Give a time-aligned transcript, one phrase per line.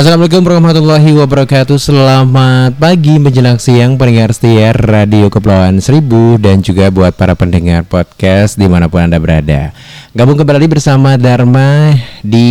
[0.00, 1.76] Assalamualaikum warahmatullahi wabarakatuh.
[1.76, 8.56] Selamat pagi menjelang siang pendengar setia Radio Kepulauan Seribu Dan juga buat para pendengar podcast
[8.56, 9.76] di mana pun Anda berada.
[10.16, 11.92] Gabung kembali bersama Dharma
[12.24, 12.48] di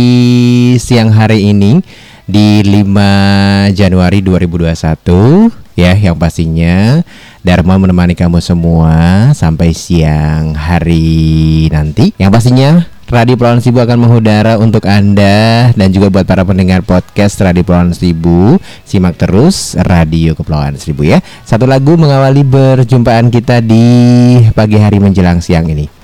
[0.78, 1.82] siang hari ini
[2.22, 7.02] Di 5 Januari 2021 Ya yang pastinya
[7.42, 8.94] Dharma menemani kamu semua
[9.34, 12.14] sampai siang hari nanti.
[12.14, 17.42] Yang pastinya Radio Pulauan Sibu akan mengudara untuk Anda dan juga buat para pendengar podcast
[17.42, 18.54] Radio Pulauan Sibu.
[18.86, 21.18] Simak terus Radio Kepulauan Seribu ya.
[21.42, 23.82] Satu lagu mengawali perjumpaan kita di
[24.54, 25.99] pagi hari menjelang siang ini.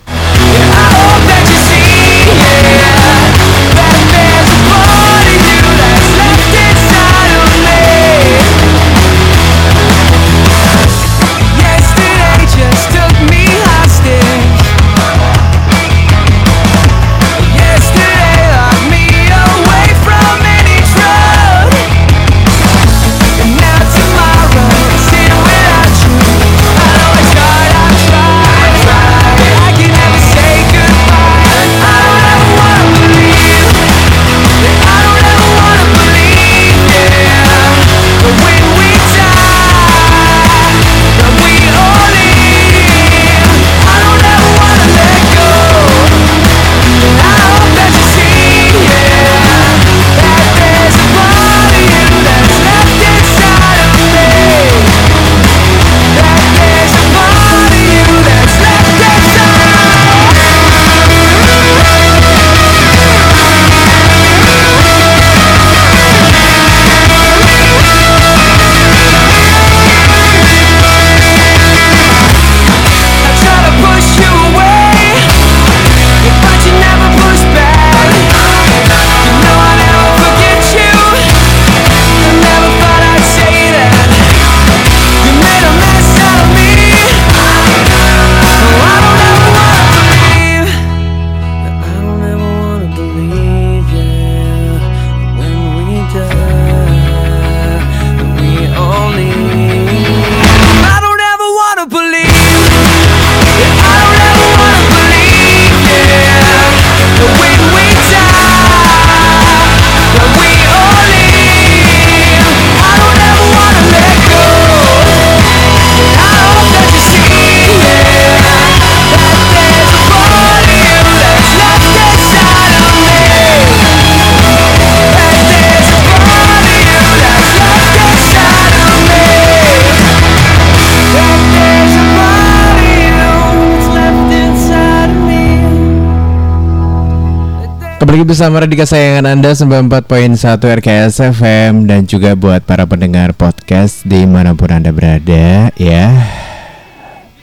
[138.26, 144.50] Bersama Radio Kesayangan Anda 94.1 RKS FM Dan juga buat para pendengar podcast di mana
[144.50, 146.10] pun Anda berada ya.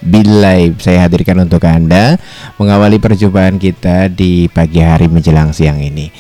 [0.03, 0.83] Live.
[0.83, 2.19] Saya hadirkan untuk Anda
[2.59, 6.11] Mengawali perjumpaan kita di pagi hari menjelang siang ini.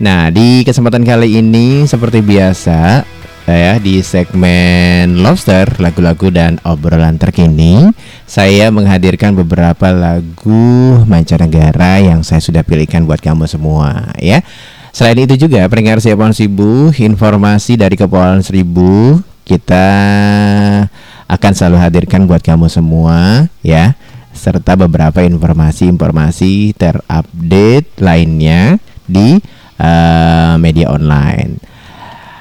[0.00, 3.04] Nah di kesempatan kali ini seperti biasa
[3.46, 7.94] saya di segmen Lobster lagu-lagu dan obrolan terkini
[8.26, 14.42] saya menghadirkan beberapa lagu mancanegara yang saya sudah pilihkan buat kamu semua ya.
[14.90, 19.86] Selain itu juga pendengar Kepulauan Seribu informasi dari Kepulauan Seribu kita
[21.30, 23.94] akan selalu hadirkan buat kamu semua ya
[24.34, 29.38] serta beberapa informasi-informasi terupdate lainnya di
[29.78, 31.62] uh, media online.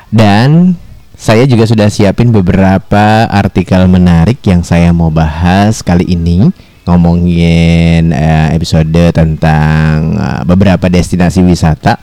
[0.10, 0.82] Dan
[1.16, 6.52] saya juga sudah siapin beberapa artikel menarik yang saya mau bahas kali ini.
[6.86, 11.98] Ngomongin uh, episode tentang uh, beberapa destinasi wisata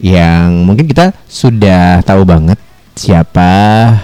[0.00, 2.56] yang mungkin kita sudah tahu banget
[2.96, 3.52] siapa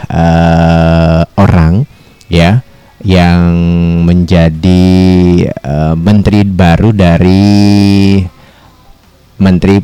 [0.05, 1.89] uh, orang
[2.29, 2.61] ya
[3.01, 3.49] yang
[4.05, 4.85] menjadi
[5.65, 7.55] uh, menteri baru dari
[9.35, 9.81] Menteri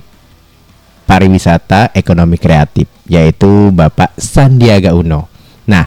[1.08, 5.26] pariwisata ekonomi kreatif yaitu Bapak Sandiaga Uno.
[5.66, 5.82] Nah,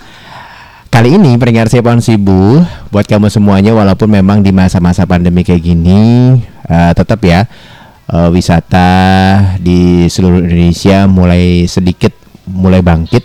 [0.92, 2.60] kali ini pendengar saya Pohon Sibu
[2.92, 6.36] buat kamu semuanya walaupun memang di masa-masa pandemi kayak gini
[6.68, 7.48] uh, tetap ya
[8.12, 8.92] uh, wisata
[9.64, 12.12] di seluruh Indonesia mulai sedikit
[12.44, 13.24] mulai bangkit.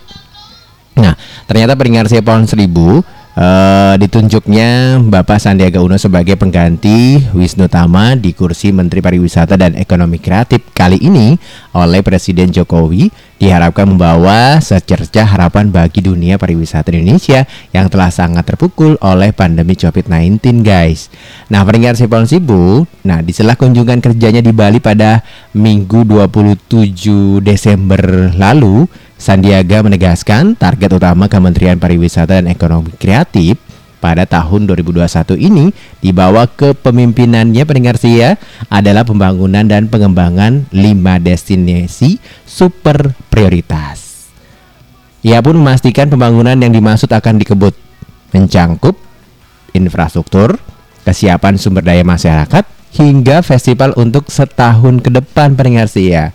[0.99, 1.19] Nah,
[1.51, 3.03] ternyata peringatan pohon seribu
[3.39, 10.19] uh, ditunjuknya Bapak Sandiaga Uno sebagai pengganti Wisnu Tama di kursi Menteri Pariwisata dan Ekonomi
[10.19, 11.39] Kreatif kali ini
[11.73, 13.09] oleh Presiden Jokowi
[13.39, 20.67] diharapkan membawa secercah harapan bagi dunia pariwisata Indonesia yang telah sangat terpukul oleh pandemi COVID-19
[20.67, 21.07] guys.
[21.47, 25.23] Nah peringkat Sepon Sibu, nah di sela kunjungan kerjanya di Bali pada
[25.55, 33.59] Minggu 27 Desember lalu Sandiaga menegaskan target utama Kementerian Pariwisata dan Ekonomi Kreatif
[33.99, 37.67] pada tahun 2021 ini dibawa ke pemimpinannya
[37.99, 38.39] Sia
[38.71, 44.31] adalah pembangunan dan pengembangan lima destinasi super prioritas.
[45.27, 47.75] Ia pun memastikan pembangunan yang dimaksud akan dikebut
[48.31, 48.95] mencangkup
[49.75, 50.63] infrastruktur,
[51.03, 55.59] kesiapan sumber daya masyarakat, hingga festival untuk setahun ke depan
[55.91, 56.31] Sia.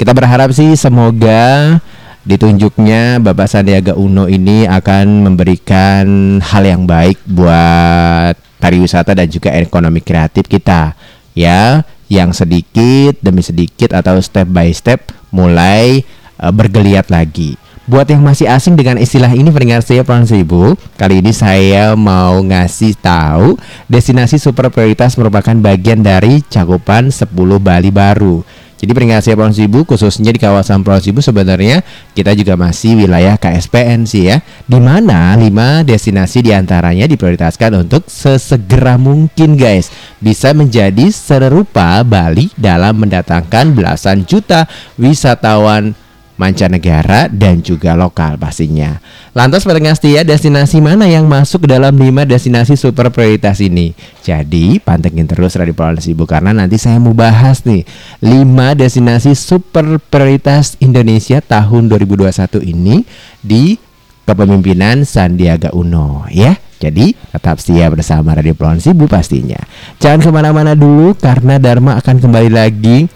[0.00, 1.78] Kita berharap sih semoga
[2.22, 9.98] ditunjuknya Bapak Sandiaga Uno ini akan memberikan hal yang baik buat pariwisata dan juga ekonomi
[9.98, 10.94] kreatif kita
[11.34, 16.06] ya yang sedikit demi sedikit atau step by step mulai
[16.38, 17.58] uh, bergeliat lagi.
[17.82, 22.38] Buat yang masih asing dengan istilah ini peringkat saya Pulang Seribu Kali ini saya mau
[22.38, 23.58] ngasih tahu
[23.90, 27.26] Destinasi super prioritas merupakan bagian dari cakupan 10
[27.58, 28.46] Bali baru
[28.82, 31.86] jadi peringkat siap Pulau Sibu khususnya di kawasan Pulau Sibu sebenarnya
[32.18, 34.42] kita juga masih wilayah KSPN sih ya.
[34.42, 39.86] Di mana lima destinasi di antaranya diprioritaskan untuk sesegera mungkin guys
[40.18, 44.66] bisa menjadi serupa Bali dalam mendatangkan belasan juta
[44.98, 45.94] wisatawan
[46.42, 48.98] mancanegara dan juga lokal pastinya.
[49.30, 53.94] Lantas pendengar setia destinasi mana yang masuk ke dalam 5 destinasi super prioritas ini?
[54.26, 57.86] Jadi pantengin terus Radio Polar Sibu karena nanti saya mau bahas nih
[58.18, 63.06] 5 destinasi super prioritas Indonesia tahun 2021 ini
[63.38, 63.78] di
[64.26, 66.58] kepemimpinan Sandiaga Uno ya.
[66.82, 69.62] Jadi tetap setia bersama Radio Polar Sibu pastinya.
[70.02, 73.06] Jangan ke mana-mana dulu karena Dharma akan kembali lagi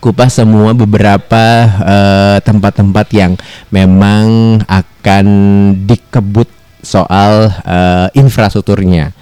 [0.00, 1.44] kupas semua beberapa
[1.84, 3.32] eh, tempat-tempat uh, yang
[3.68, 5.26] memang akan
[5.84, 6.48] dikebut
[6.80, 9.12] soal uh, infrastrukturnya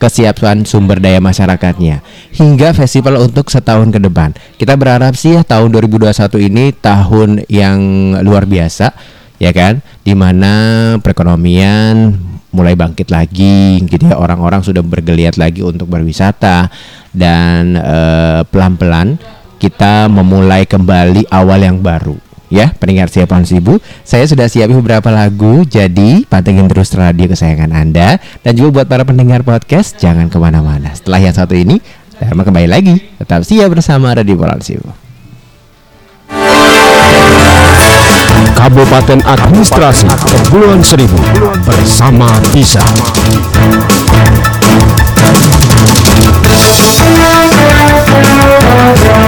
[0.00, 2.00] kesiapan sumber daya masyarakatnya.
[2.32, 4.32] Hingga festival untuk setahun ke depan.
[4.56, 7.78] Kita berharap sih ya tahun 2021 ini tahun yang
[8.24, 8.96] luar biasa
[9.36, 9.84] ya kan?
[10.00, 12.16] Di mana perekonomian
[12.50, 14.16] mulai bangkit lagi gitu ya.
[14.16, 16.72] Orang-orang sudah bergeliat lagi untuk berwisata
[17.12, 19.20] dan uh, pelan-pelan
[19.60, 22.16] kita memulai kembali awal yang baru.
[22.50, 28.18] Ya pendengar siapaan Sibu saya sudah siapin beberapa lagu jadi pantengin terus radio kesayangan Anda.
[28.42, 30.90] Dan juga buat para pendengar podcast jangan ke mana-mana.
[30.96, 31.78] Setelah yang satu ini
[32.20, 33.00] Dharma kembali lagi.
[33.22, 34.90] Tetap siap bersama Radio Sibu
[38.60, 41.16] Kabupaten Administrasi Kepulauan Seribu
[41.64, 42.84] bersama bisa.
[48.90, 49.19] Is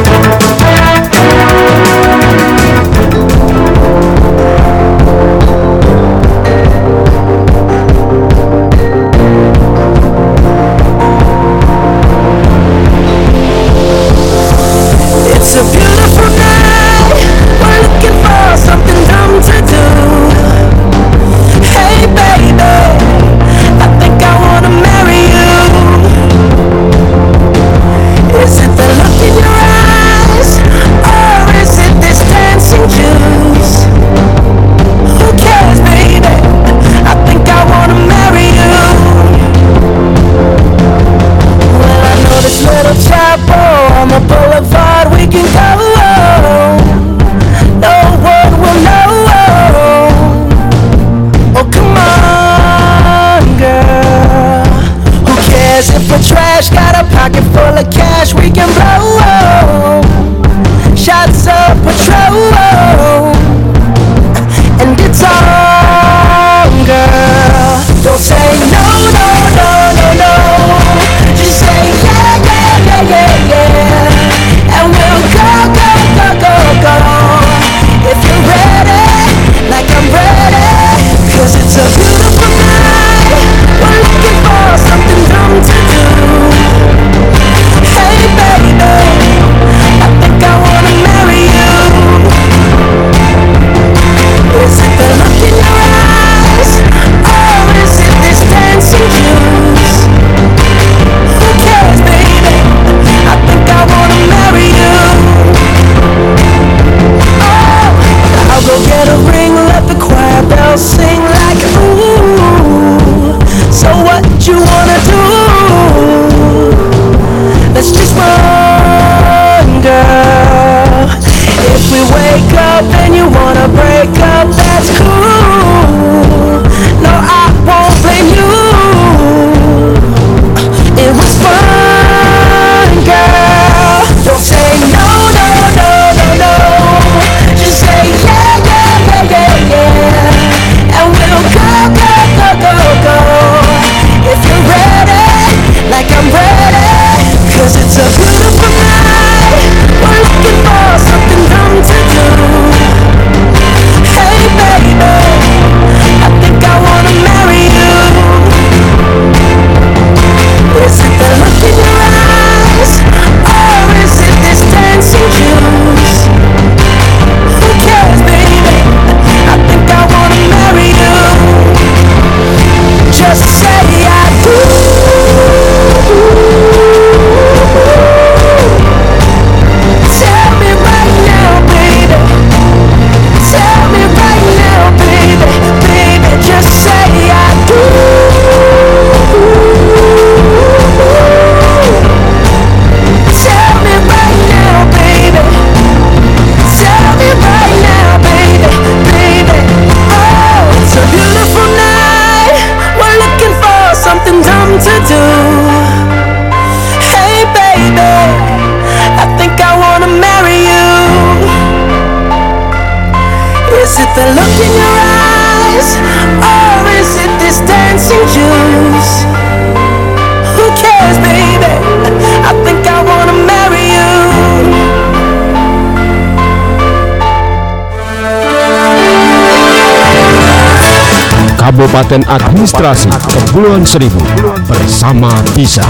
[231.92, 234.16] Kabupaten Administrasi Kepulauan Seribu
[234.64, 235.84] bersama Bisa.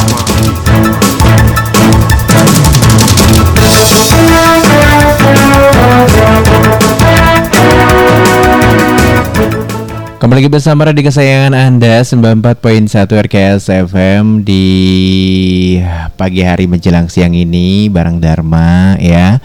[10.18, 14.66] Kembali lagi bersama radio kesayangan Anda 94.1 RKS FM di
[16.18, 19.38] pagi hari menjelang siang ini bareng Dharma ya.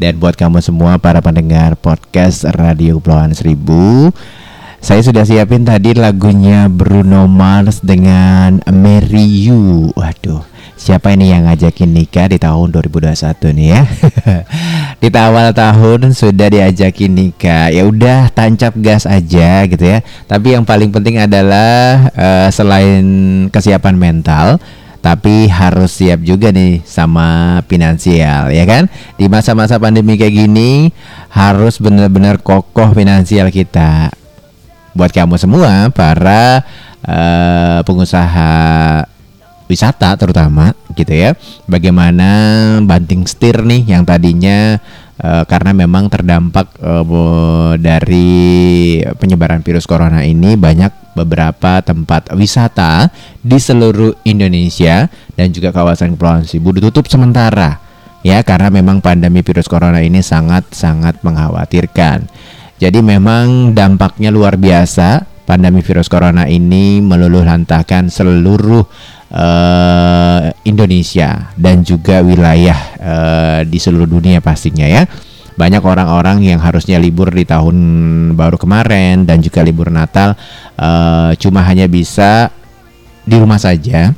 [0.00, 4.08] Dan buat kamu semua para pendengar podcast Radio Kepulauan Seribu
[4.78, 9.90] saya sudah siapin tadi lagunya Bruno Mars dengan Mary You.
[9.90, 10.46] Waduh,
[10.78, 13.82] siapa ini yang ngajakin nikah di tahun 2021 nih ya?
[15.02, 17.74] di awal tahun sudah diajakin nikah.
[17.74, 19.98] Ya udah tancap gas aja gitu ya.
[20.30, 23.04] Tapi yang paling penting adalah eh, selain
[23.50, 24.62] kesiapan mental
[24.98, 30.90] tapi harus siap juga nih sama finansial ya kan di masa-masa pandemi kayak gini
[31.30, 34.10] harus benar-benar kokoh finansial kita
[34.98, 36.66] buat kamu semua para
[37.06, 38.50] eh, pengusaha
[39.70, 41.38] wisata terutama gitu ya
[41.70, 42.28] bagaimana
[42.82, 44.82] banting setir nih yang tadinya
[45.22, 46.74] eh, karena memang terdampak
[47.06, 53.06] bo- dari penyebaran virus corona ini banyak beberapa tempat wisata
[53.38, 55.06] di seluruh Indonesia
[55.38, 57.78] dan juga kawasan Kepulauan Seribu ditutup sementara
[58.26, 62.26] ya karena memang pandemi virus corona ini sangat-sangat mengkhawatirkan.
[62.78, 65.38] Jadi memang dampaknya luar biasa.
[65.48, 68.84] Pandemi virus corona ini meluluh lantahkan seluruh
[69.32, 75.08] eh, Indonesia dan juga wilayah eh, di seluruh dunia pastinya ya.
[75.58, 77.76] Banyak orang-orang yang harusnya libur di tahun
[78.38, 80.36] baru kemarin dan juga libur Natal
[80.76, 82.52] eh, cuma hanya bisa
[83.24, 84.12] di rumah saja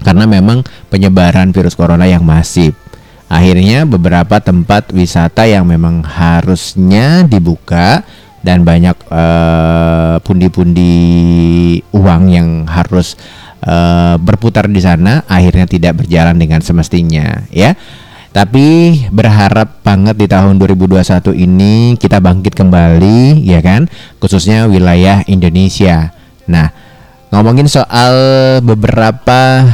[0.00, 2.85] karena memang penyebaran virus corona yang masif.
[3.26, 8.06] Akhirnya beberapa tempat wisata yang memang harusnya dibuka
[8.46, 10.94] dan banyak eh, pundi-pundi
[11.90, 13.18] uang yang harus
[13.66, 17.74] eh, berputar di sana akhirnya tidak berjalan dengan semestinya ya.
[18.30, 23.88] Tapi berharap banget di tahun 2021 ini kita bangkit kembali ya kan
[24.20, 26.12] khususnya wilayah Indonesia.
[26.44, 26.68] Nah,
[27.32, 28.14] ngomongin soal
[28.60, 29.64] beberapa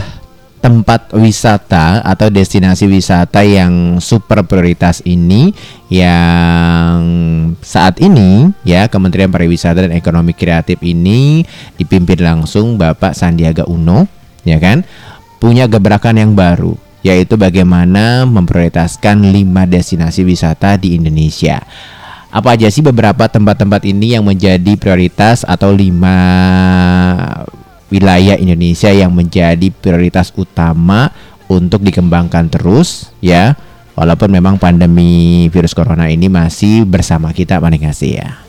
[0.62, 5.50] tempat wisata atau destinasi wisata yang super prioritas ini
[5.90, 7.02] yang
[7.58, 11.42] saat ini ya Kementerian Pariwisata dan Ekonomi Kreatif ini
[11.74, 14.06] dipimpin langsung Bapak Sandiaga Uno
[14.46, 14.86] ya kan
[15.42, 21.58] punya gebrakan yang baru yaitu bagaimana memprioritaskan lima destinasi wisata di Indonesia.
[22.30, 26.16] Apa aja sih beberapa tempat-tempat ini yang menjadi prioritas atau lima
[27.92, 31.12] wilayah Indonesia yang menjadi prioritas utama
[31.44, 33.52] untuk dikembangkan terus ya.
[33.92, 38.40] Walaupun memang pandemi virus corona ini masih bersama kita paling kasih ya.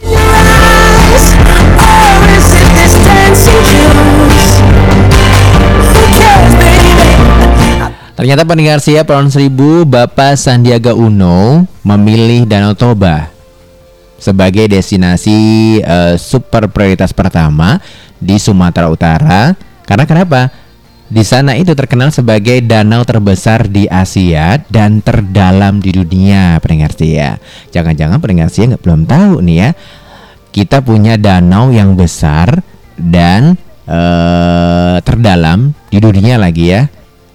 [8.15, 13.32] Ternyata pendengar siap tahun 1000 Bapak Sandiaga Uno memilih Danau Toba
[14.23, 15.37] sebagai destinasi
[15.83, 17.83] eh, super prioritas pertama
[18.15, 19.51] di Sumatera Utara.
[19.83, 20.47] Karena kenapa?
[21.11, 27.37] Di sana itu terkenal sebagai danau terbesar di Asia dan terdalam di dunia, pendengar setia.
[27.75, 29.69] Jangan-jangan pendengar setia nggak belum tahu nih ya.
[30.55, 32.63] Kita punya danau yang besar
[32.95, 36.87] dan eh, terdalam di dunia lagi ya.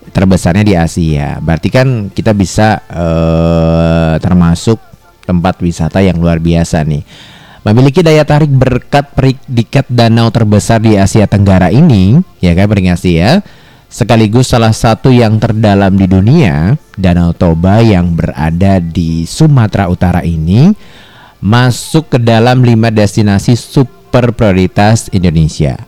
[0.08, 1.36] Terbesarnya di Asia.
[1.38, 4.87] Berarti kan kita bisa eh, termasuk
[5.28, 7.04] tempat wisata yang luar biasa nih.
[7.68, 13.44] Memiliki daya tarik berkat predikat danau terbesar di Asia Tenggara ini, ya kan pendengar setia
[13.88, 20.72] sekaligus salah satu yang terdalam di dunia, Danau Toba yang berada di Sumatera Utara ini
[21.40, 25.87] masuk ke dalam lima destinasi super prioritas Indonesia.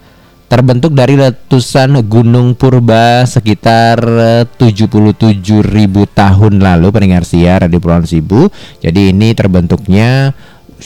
[0.50, 4.02] Terbentuk dari letusan gunung purba sekitar
[4.58, 5.46] 77.000
[6.10, 8.50] tahun lalu pendengar siar di Pulau Sibu.
[8.82, 10.34] Jadi ini terbentuknya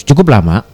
[0.04, 0.68] cukup lama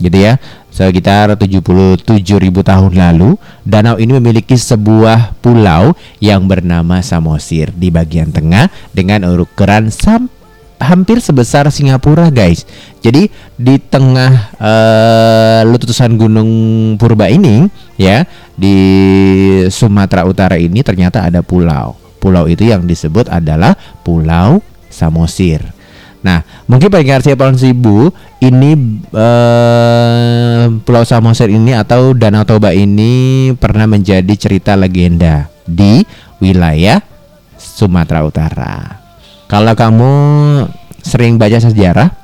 [0.00, 0.40] gitu ya
[0.72, 2.24] sekitar 77.000
[2.64, 3.36] tahun lalu
[3.68, 5.92] danau ini memiliki sebuah pulau
[6.24, 10.32] yang bernama Samosir di bagian tengah dengan ukuran sam
[10.80, 12.64] hampir sebesar Singapura guys.
[13.04, 16.50] Jadi di tengah uh, letusan gunung
[16.96, 17.68] purba ini
[18.00, 18.24] ya
[18.56, 18.76] di
[19.68, 22.00] Sumatera Utara ini ternyata ada pulau.
[22.20, 23.72] Pulau itu yang disebut adalah
[24.04, 24.60] Pulau
[24.92, 25.64] Samosir.
[26.20, 28.12] Nah, mungkin pendengar siapa Sibu
[28.44, 28.76] ini
[29.16, 36.04] eh, Pulau Samosir ini atau Danau Toba ini pernah menjadi cerita legenda di
[36.44, 37.00] wilayah
[37.56, 38.99] Sumatera Utara.
[39.50, 40.12] Kalau kamu
[41.02, 42.14] sering baca sejarah,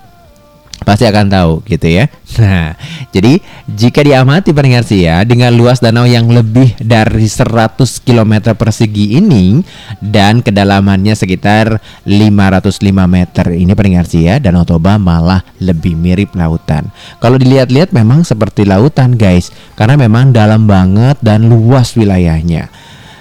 [0.86, 2.06] pasti akan tahu gitu ya.
[2.38, 2.78] Nah,
[3.10, 9.58] jadi jika diamati pendengar ya dengan luas danau yang lebih dari 100 km persegi ini
[9.98, 16.94] dan kedalamannya sekitar 505 meter ini pendengar ya Danau Toba malah lebih mirip lautan.
[17.18, 22.70] Kalau dilihat-lihat memang seperti lautan guys, karena memang dalam banget dan luas wilayahnya.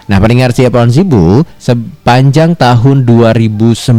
[0.05, 3.89] Nah, pendengar siapa Sibu, sepanjang tahun 2019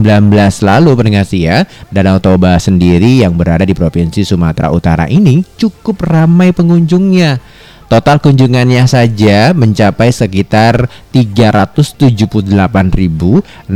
[0.63, 6.55] lalu pendengar ya, Danau Toba sendiri yang berada di Provinsi Sumatera Utara ini cukup ramai
[6.55, 7.43] pengunjungnya.
[7.87, 13.71] Total kunjungannya saja mencapai sekitar 378.649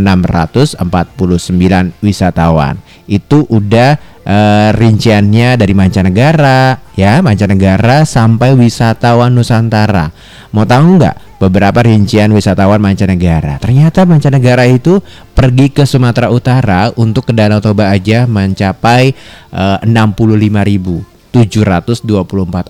[2.02, 2.74] wisatawan.
[3.11, 10.14] Itu udah uh, rinciannya dari mancanegara, ya mancanegara sampai wisatawan Nusantara.
[10.55, 13.59] Mau tahu nggak beberapa rincian wisatawan mancanegara.
[13.59, 15.03] Ternyata mancanegara itu
[15.35, 19.11] pergi ke Sumatera Utara untuk ke Danau Toba aja mencapai
[19.51, 21.35] uh, 65.724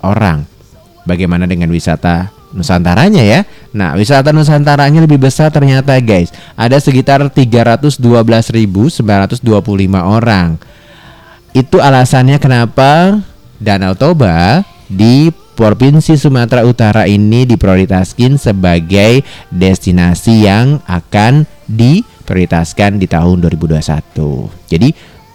[0.00, 0.48] orang.
[1.05, 3.46] Bagaimana dengan wisata Nusantaranya ya.
[3.70, 6.34] Nah, wisata Nusantaranya lebih besar ternyata guys.
[6.58, 8.98] Ada sekitar 312.925
[10.02, 10.58] orang.
[11.50, 13.22] Itu alasannya kenapa
[13.58, 19.20] Danau Toba di Provinsi Sumatera Utara ini diprioritaskan sebagai
[19.52, 24.48] destinasi yang akan diprioritaskan di tahun 2021.
[24.72, 24.88] Jadi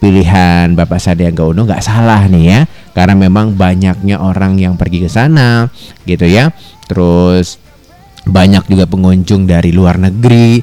[0.05, 2.59] pilihan Bapak Sandiaga Uno nggak salah nih ya,
[2.93, 5.73] karena memang banyaknya orang yang pergi ke sana,
[6.05, 6.53] gitu ya.
[6.85, 7.57] Terus
[8.29, 10.61] banyak juga pengunjung dari luar negeri.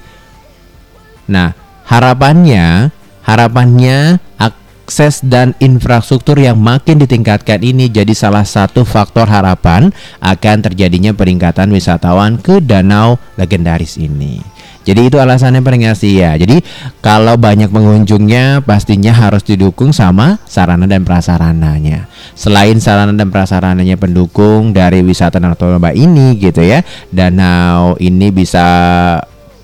[1.27, 1.51] Nah,
[1.91, 2.95] harapannya,
[3.27, 9.91] harapannya akses dan infrastruktur yang makin ditingkatkan ini jadi salah satu faktor harapan
[10.23, 14.52] akan terjadinya peningkatan wisatawan ke danau legendaris ini.
[14.83, 16.35] Jadi itu alasannya pendengar ya.
[16.35, 16.62] Jadi
[16.99, 22.11] kalau banyak pengunjungnya pastinya harus didukung sama sarana dan prasarananya.
[22.35, 26.83] Selain sarana dan prasarananya pendukung dari wisata Toba ini gitu ya.
[27.11, 28.66] Danau ini bisa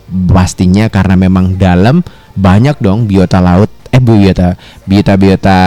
[0.08, 2.00] pastinya karena memang dalam
[2.38, 4.54] banyak dong biota laut eh biota
[4.84, 5.58] biota biota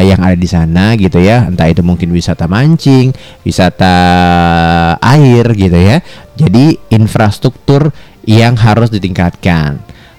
[0.00, 3.12] yang ada di sana gitu ya entah itu mungkin wisata mancing
[3.44, 3.94] wisata
[4.98, 6.00] air gitu ya
[6.34, 7.92] jadi infrastruktur
[8.26, 9.78] yang harus ditingkatkan.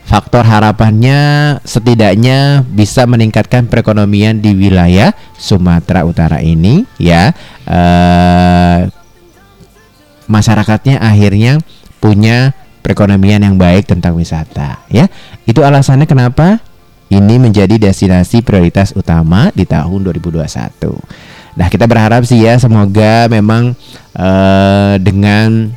[0.10, 1.20] Faktor harapannya
[1.62, 7.30] setidaknya bisa meningkatkan perekonomian di wilayah Sumatera Utara ini ya.
[7.70, 8.90] Eh,
[10.26, 11.62] masyarakatnya akhirnya
[12.02, 15.06] punya perekonomian yang baik tentang wisata ya.
[15.46, 16.58] Itu alasannya kenapa
[17.10, 20.98] ini menjadi destinasi prioritas utama di tahun 2021.
[21.58, 23.74] Nah, kita berharap sih ya semoga memang
[24.14, 25.74] uh, dengan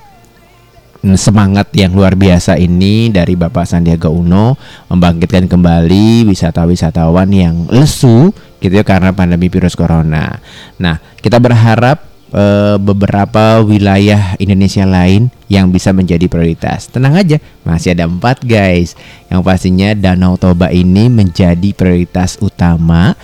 [1.02, 4.54] semangat yang luar biasa ini dari Bapak Sandiaga Uno
[4.86, 8.30] membangkitkan kembali wisata-wisatawan yang lesu
[8.62, 10.38] gitu ya karena pandemi virus corona.
[10.78, 16.86] Nah, kita berharap eh, beberapa wilayah Indonesia lain yang bisa menjadi prioritas.
[16.86, 18.94] Tenang aja, masih ada empat guys.
[19.26, 23.18] Yang pastinya Danau Toba ini menjadi prioritas utama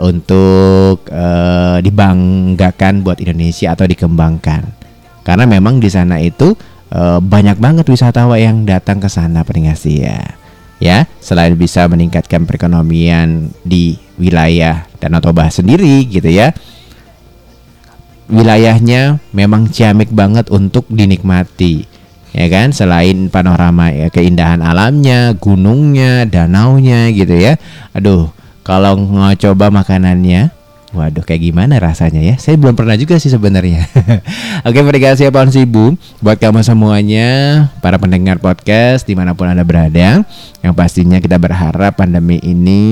[0.00, 4.64] untuk eh, dibanggakan buat Indonesia atau dikembangkan.
[5.28, 6.56] Karena memang di sana itu
[6.92, 10.38] eh, banyak banget wisatawan yang datang ke sana peringasi ya.
[10.78, 16.54] Ya, selain bisa meningkatkan perekonomian di wilayah Danau Toba sendiri gitu ya.
[18.30, 21.82] Wilayahnya memang ciamik banget untuk dinikmati.
[22.30, 27.58] Ya kan, selain panorama ya keindahan alamnya, gunungnya, danaunya gitu ya.
[27.96, 28.30] Aduh,
[28.62, 29.00] kalau
[29.34, 30.54] coba makanannya,
[30.98, 32.34] waduh kayak gimana rasanya ya?
[32.36, 33.86] Saya belum pernah juga sih sebenarnya.
[34.66, 37.28] Oke, terima kasih Pohon Sibu buat kamu semuanya,
[37.78, 40.26] para pendengar podcast di mana pun anda berada.
[40.58, 42.82] Yang pastinya kita berharap pandemi ini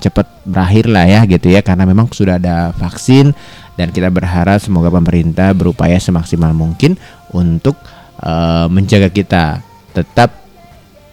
[0.00, 3.36] cepat berakhir lah ya gitu ya, karena memang sudah ada vaksin
[3.76, 6.96] dan kita berharap semoga pemerintah berupaya semaksimal mungkin
[7.36, 7.76] untuk
[8.24, 9.60] eh, menjaga kita
[9.92, 10.39] tetap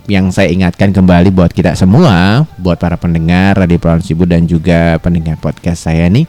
[0.08, 4.96] yang saya ingatkan kembali buat kita semua, buat para pendengar Radio Pulau Sibu dan juga
[5.04, 6.24] pendengar podcast saya nih,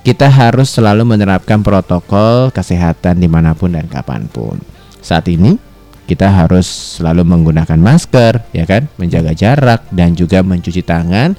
[0.00, 4.56] kita harus selalu menerapkan protokol kesehatan di mana pun dan kapan pun.
[5.04, 5.60] Saat ini
[6.08, 11.36] kita harus selalu menggunakan masker, ya kan, menjaga jarak dan juga mencuci tangan,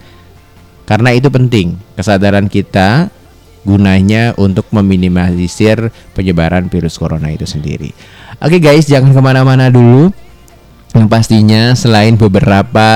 [0.85, 1.81] karena itu penting.
[1.97, 3.09] Kesadaran kita
[3.65, 7.89] gunanya untuk meminimalisir penyebaran virus corona itu sendiri.
[8.37, 10.13] Oke guys, jangan ke mana-mana dulu
[10.91, 12.88] yang pastinya selain beberapa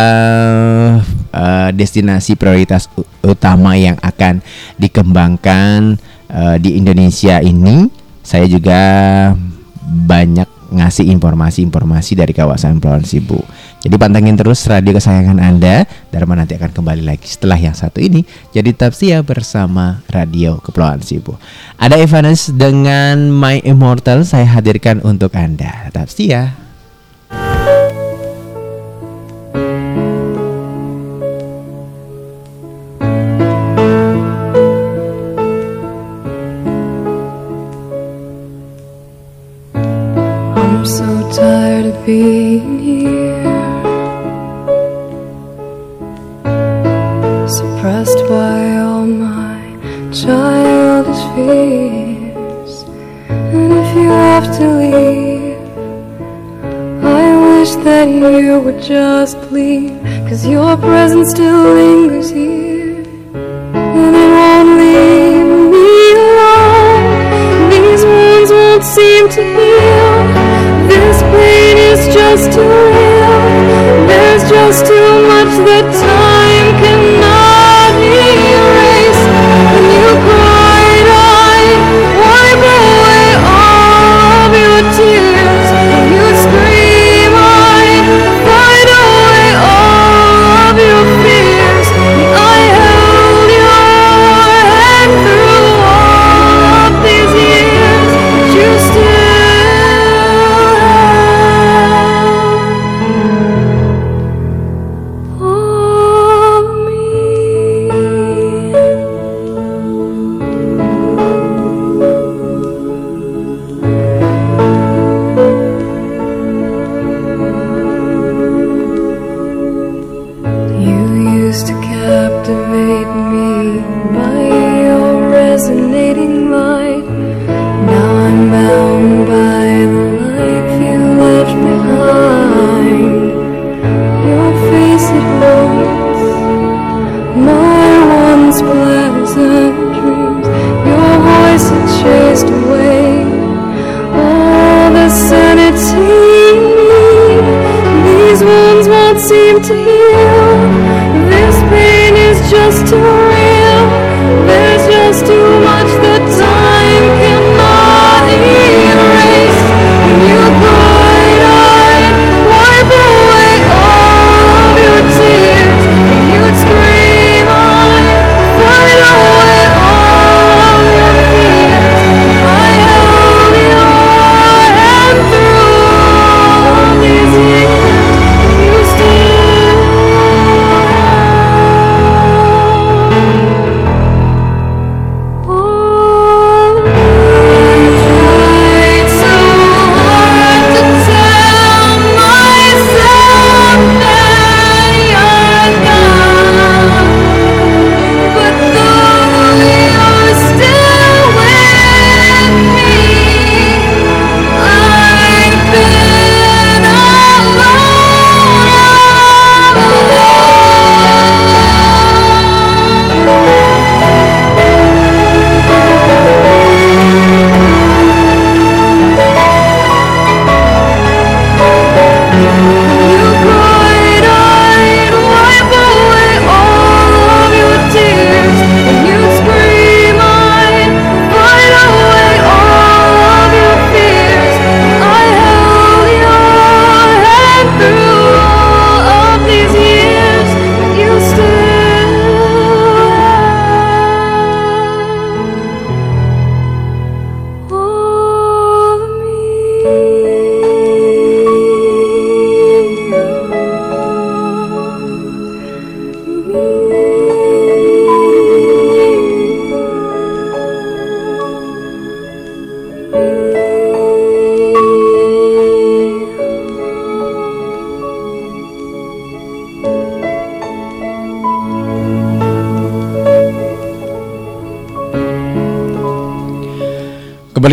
[1.32, 2.92] uh, destinasi prioritas
[3.24, 4.44] utama yang akan
[4.76, 5.96] dikembangkan
[6.28, 7.88] uh, di Indonesia ini,
[8.20, 8.82] saya juga
[9.86, 13.40] banyak ngasih informasi-informasi dari kawasan Pulau Sibu.
[13.86, 15.86] Jadi pantengin terus radio kesayangan Anda.
[16.10, 18.26] Dharma nanti akan kembali lagi setelah yang satu ini.
[18.50, 21.38] Jadi tetap siap bersama Radio Kepulauan Sibu.
[21.78, 25.94] Ada Evanes dengan My Immortal saya hadirkan untuk Anda.
[25.94, 26.58] Tetap setia.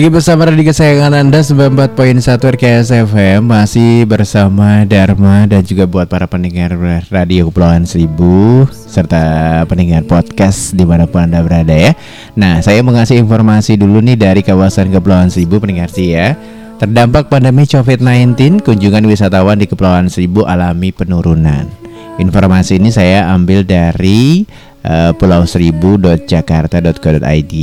[0.02, 6.26] Lagi bersama radio kesayangan Anda 94.1 RKS FM Masih bersama Dharma dan juga buat para
[6.26, 6.74] pendengar
[7.06, 11.94] radio Kepulauan Seribu Serta pendengar podcast di mana pun Anda berada ya.
[12.34, 16.34] Nah saya mengasih informasi dulu nih dari kawasan Kepulauan Seribu pendengar sih ya
[16.82, 21.70] Terdampak pandemi COVID-19 Kunjungan wisatawan di Kepulauan Seribu alami penurunan.
[22.18, 24.50] Informasi ini saya ambil dari
[24.82, 27.54] uh, pulauseribu.jakarta.co.id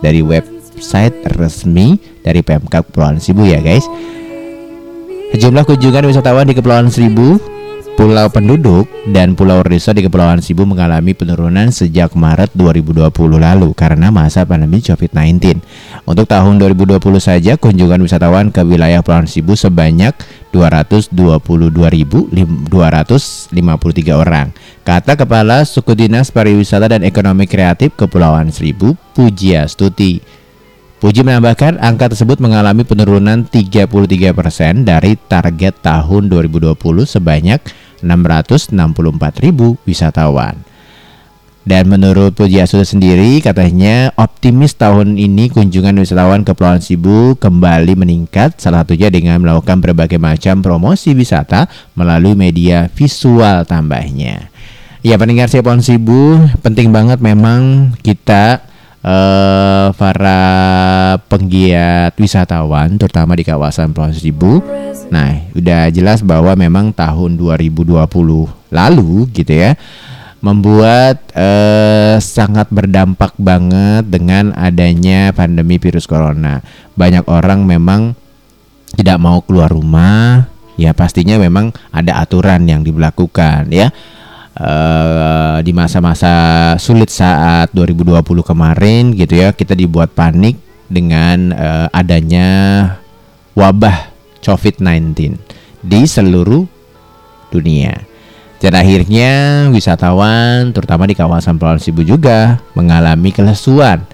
[0.00, 0.51] Dari web
[0.82, 1.94] website resmi
[2.26, 3.86] dari Pemkab Kepulauan Seribu ya guys.
[5.38, 7.38] Jumlah kunjungan wisatawan di Kepulauan Seribu,
[7.94, 14.10] pulau penduduk dan pulau resort di Kepulauan Seribu mengalami penurunan sejak Maret 2020 lalu karena
[14.10, 15.62] masa pandemi COVID-19.
[16.02, 20.18] Untuk tahun 2020 saja kunjungan wisatawan ke wilayah Kepulauan Seribu sebanyak
[20.50, 22.34] 222.253
[24.12, 24.50] orang.
[24.82, 30.41] Kata Kepala Suku Dinas Pariwisata dan Ekonomi Kreatif Kepulauan Seribu, Pujia Stuti.
[31.02, 36.78] Puji menambahkan angka tersebut mengalami penurunan 33% dari target tahun 2020
[37.10, 37.58] sebanyak
[38.06, 40.62] 664.000 wisatawan.
[41.66, 47.98] Dan menurut Puji Asuda sendiri katanya optimis tahun ini kunjungan wisatawan ke Pulau Sibu kembali
[47.98, 51.66] meningkat salah satunya dengan melakukan berbagai macam promosi wisata
[51.98, 54.54] melalui media visual tambahnya.
[55.02, 58.70] Ya pendengar Sepon Sibu penting banget memang kita
[59.02, 60.40] uh, para
[61.26, 64.62] penggiat wisatawan terutama di kawasan Pulau Seribu.
[65.12, 67.92] Nah, udah jelas bahwa memang tahun 2020
[68.72, 69.76] lalu gitu ya
[70.42, 76.58] membuat uh, sangat berdampak banget dengan adanya pandemi virus corona.
[76.98, 78.18] Banyak orang memang
[78.98, 83.94] tidak mau keluar rumah, ya pastinya memang ada aturan yang diberlakukan ya
[84.58, 86.32] uh, di masa-masa
[86.76, 90.60] sulit saat 2020 kemarin gitu ya kita dibuat panik
[90.92, 92.48] dengan uh, adanya
[93.56, 94.12] wabah
[94.44, 95.38] COVID-19
[95.80, 96.64] di seluruh
[97.48, 97.96] dunia.
[98.62, 104.06] Dan akhirnya wisatawan terutama di kawasan Pulau Sibu juga mengalami kelesuan.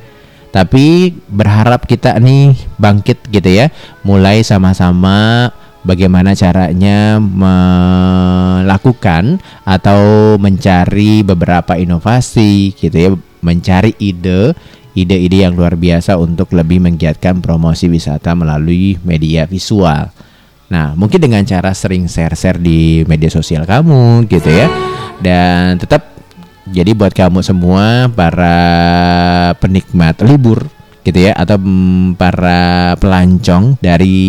[0.48, 3.68] Tapi berharap kita nih bangkit gitu ya,
[4.00, 5.52] mulai sama-sama
[5.88, 7.16] bagaimana caranya
[8.60, 14.52] melakukan atau mencari beberapa inovasi gitu ya, mencari ide
[14.98, 20.10] ide-ide yang luar biasa untuk lebih menggiatkan promosi wisata melalui media visual.
[20.68, 24.66] Nah, mungkin dengan cara sering share-share di media sosial kamu gitu ya.
[25.22, 26.18] Dan tetap
[26.68, 28.58] jadi buat kamu semua para
[29.62, 30.68] penikmat libur
[31.06, 34.20] gitu ya atau mm, para pelancong dari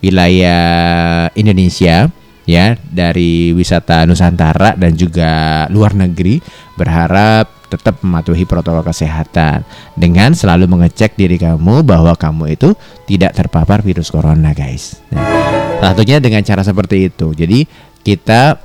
[0.00, 2.08] wilayah Indonesia
[2.48, 6.42] ya dari wisata Nusantara dan juga luar negeri
[6.74, 9.62] berharap tetap mematuhi protokol kesehatan
[9.94, 12.74] dengan selalu mengecek diri kamu bahwa kamu itu
[13.06, 14.98] tidak terpapar virus corona guys.
[15.14, 17.30] Nah, satunya dengan cara seperti itu.
[17.30, 17.62] Jadi
[18.02, 18.58] kita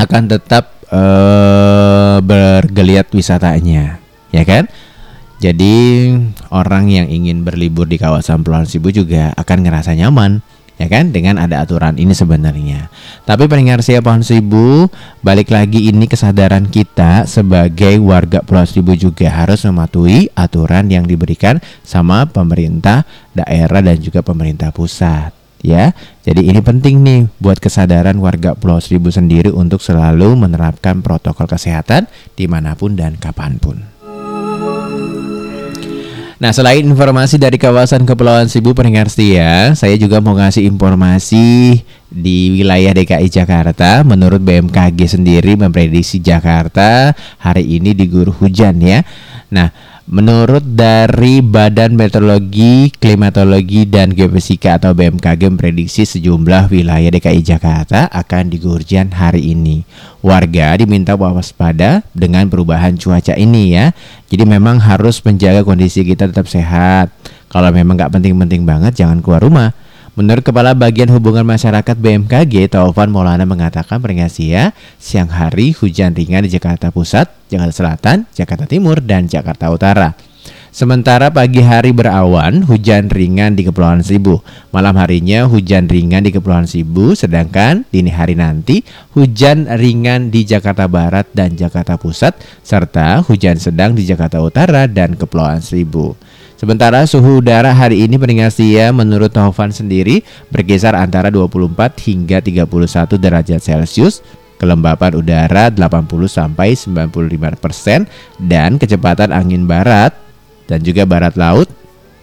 [0.00, 4.00] akan tetap uh, bergeliat wisatanya,
[4.32, 4.64] ya kan?
[5.36, 6.10] Jadi
[6.48, 10.40] orang yang ingin berlibur di kawasan Pulau Sibu juga akan ngerasa nyaman
[10.76, 12.92] ya kan dengan ada aturan ini sebenarnya.
[13.24, 14.86] Tapi pendengar siapa Pohon Seribu,
[15.24, 21.58] balik lagi ini kesadaran kita sebagai warga Pulau Seribu juga harus mematuhi aturan yang diberikan
[21.82, 25.32] sama pemerintah daerah dan juga pemerintah pusat
[25.64, 25.90] ya.
[26.22, 32.06] Jadi ini penting nih buat kesadaran warga Pulau Seribu sendiri untuk selalu menerapkan protokol kesehatan
[32.38, 33.95] di mana pun dan kapan pun.
[36.36, 41.80] Nah, selain informasi dari kawasan Kepulauan Seribu pendengar setia, saya juga mau ngasih informasi
[42.12, 44.04] di wilayah DKI Jakarta.
[44.04, 49.00] Menurut BMKG sendiri memprediksi Jakarta hari ini diguyur hujan ya.
[49.48, 49.72] Nah,
[50.06, 58.46] Menurut dari Badan Meteorologi, Klimatologi, dan Geofisika atau BMKG memprediksi sejumlah wilayah DKI Jakarta akan
[58.46, 59.82] diguyur hujan hari ini.
[60.22, 63.90] Warga diminta waspada dengan perubahan cuaca ini ya.
[64.30, 67.10] Jadi memang harus menjaga kondisi kita tetap sehat.
[67.50, 69.74] Kalau memang nggak penting-penting banget jangan keluar rumah.
[70.16, 74.64] Menurut Kepala Bagian Hubungan Masyarakat BMKG, Taufan Maulana mengatakan peringatan ya,
[74.96, 80.16] siang hari hujan ringan di Jakarta Pusat, Jakarta Selatan, Jakarta Timur, dan Jakarta Utara.
[80.72, 84.40] Sementara pagi hari berawan, hujan ringan di Kepulauan Seribu.
[84.72, 90.88] Malam harinya hujan ringan di Kepulauan Seribu, sedangkan dini hari nanti hujan ringan di Jakarta
[90.88, 96.16] Barat dan Jakarta Pusat, serta hujan sedang di Jakarta Utara dan Kepulauan Seribu.
[96.56, 103.20] Sementara suhu udara hari ini pendengar setia menurut Taufan sendiri berkisar antara 24 hingga 31
[103.20, 104.24] derajat Celcius
[104.56, 108.08] kelembapan udara 80 sampai 95%
[108.40, 110.16] dan kecepatan angin barat
[110.64, 111.68] dan juga barat laut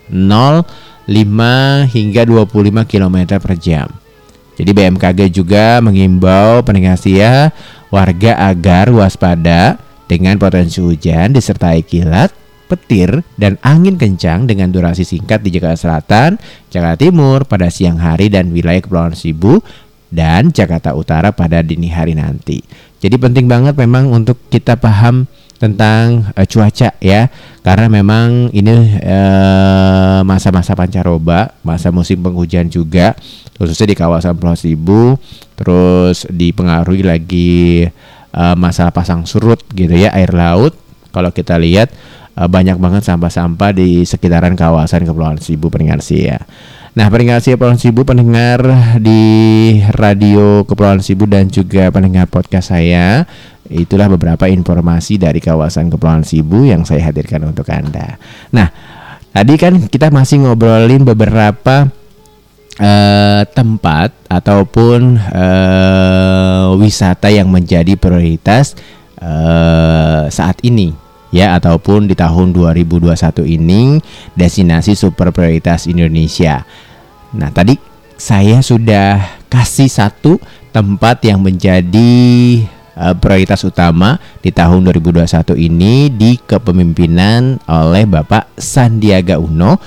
[0.09, 3.87] 5 hingga 25 km per jam.
[4.57, 7.53] Jadi BMKG juga mengimbau pendengar setia
[7.93, 9.77] warga agar waspada
[10.09, 12.29] dengan potensi hujan disertai kilat,
[12.73, 16.41] petir, dan angin kencang dengan durasi singkat di Jakarta Selatan,
[16.73, 19.61] Jakarta Timur pada siang hari dan wilayah Kepulauan Seribu
[20.13, 22.61] dan Jakarta Utara pada dini hari nanti.
[22.97, 25.27] Jadi penting banget memang untuk kita paham
[25.63, 27.31] tentang uh, cuaca ya
[27.63, 33.15] karena memang ini uh, masa-masa pancaroba masa musim penghujan juga
[33.55, 35.15] khususnya di kawasan Pulau Seribu
[35.55, 37.87] terus dipengaruhi lagi
[38.35, 40.75] uh, masalah pasang surut gitu ya air laut
[41.13, 41.93] kalau kita lihat
[42.35, 46.41] uh, banyak banget sampah-sampah di sekitaran kawasan Kepulauan Seribu pendengar sih ya
[46.93, 48.61] Nah, pendengar Kepulauan Seribu pendengar
[49.01, 49.21] di
[49.97, 53.25] radio Kepulauan Seribu dan juga pendengar podcast saya
[53.73, 58.19] Itulah beberapa informasi dari kawasan Kepulauan Sibu yang saya hadirkan untuk Anda.
[58.51, 58.67] Nah,
[59.31, 61.87] tadi kan kita masih ngobrolin beberapa
[62.77, 68.75] uh, tempat ataupun uh, wisata yang menjadi prioritas
[69.23, 71.02] uh, saat ini
[71.33, 73.09] ya ataupun di tahun 2021
[73.57, 73.97] ini
[74.37, 76.61] destinasi super prioritas Indonesia.
[77.33, 77.73] Nah, tadi
[78.13, 80.37] saya sudah kasih satu
[80.69, 82.13] tempat yang menjadi
[82.93, 89.81] uh, prioritas utama di tahun 2021 ini di kepemimpinan oleh Bapak Sandiaga Uno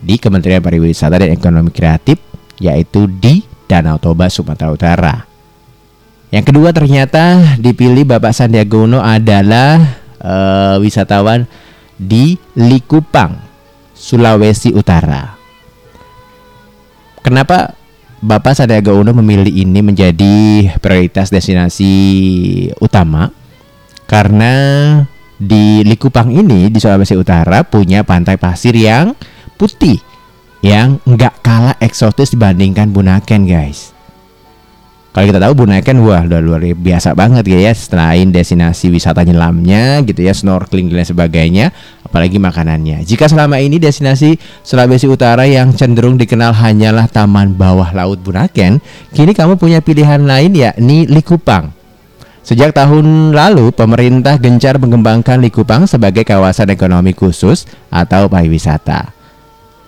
[0.00, 2.16] di Kementerian Pariwisata dan Ekonomi Kreatif
[2.56, 5.14] yaitu di Danau Toba Sumatera Utara.
[6.32, 11.46] Yang kedua ternyata dipilih Bapak Sandiaga Uno adalah uh, wisatawan
[11.94, 13.38] di Likupang,
[13.94, 15.38] Sulawesi Utara.
[17.22, 17.74] Kenapa
[18.22, 20.34] Bapak Sandiaga Uno memilih ini menjadi
[20.78, 21.94] prioritas destinasi
[22.78, 23.30] utama
[24.06, 24.54] karena
[25.36, 29.12] di Likupang ini di Sulawesi Utara punya pantai pasir yang
[29.58, 29.98] putih
[30.64, 33.95] yang nggak kalah eksotis dibandingkan Bunaken guys.
[35.16, 40.20] Kalau kita tahu Bunaken wah udah luar biasa banget ya selain destinasi wisata nyelamnya gitu
[40.20, 41.72] ya snorkeling dan sebagainya
[42.04, 43.00] apalagi makanannya.
[43.00, 48.84] Jika selama ini destinasi Sulawesi Utara yang cenderung dikenal hanyalah taman bawah laut Bunaken,
[49.16, 51.72] kini kamu punya pilihan lain yakni Likupang.
[52.44, 59.16] Sejak tahun lalu, pemerintah gencar mengembangkan Likupang sebagai kawasan ekonomi khusus atau pariwisata.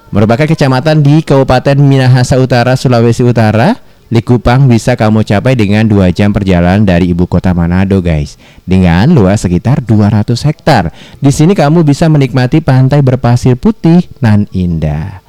[0.08, 6.32] Merupakan kecamatan di Kabupaten Minahasa Utara, Sulawesi Utara Likupang bisa kamu capai dengan 2 jam
[6.32, 10.88] perjalanan dari ibu kota Manado guys Dengan luas sekitar 200 hektar
[11.20, 15.20] Di sini kamu bisa menikmati pantai berpasir putih nan indah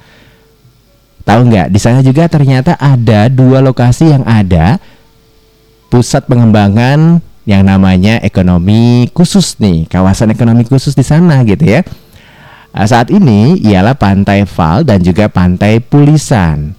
[1.30, 1.68] Tahu nggak?
[1.70, 4.80] Di sana juga ternyata ada dua lokasi yang ada
[5.92, 11.82] pusat pengembangan yang namanya ekonomi khusus nih, kawasan ekonomi khusus di sana gitu ya.
[12.70, 16.78] Saat ini ialah Pantai Val dan juga Pantai Pulisan.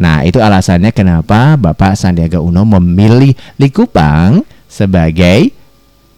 [0.00, 5.52] Nah, itu alasannya kenapa Bapak Sandiaga Uno memilih Likupang sebagai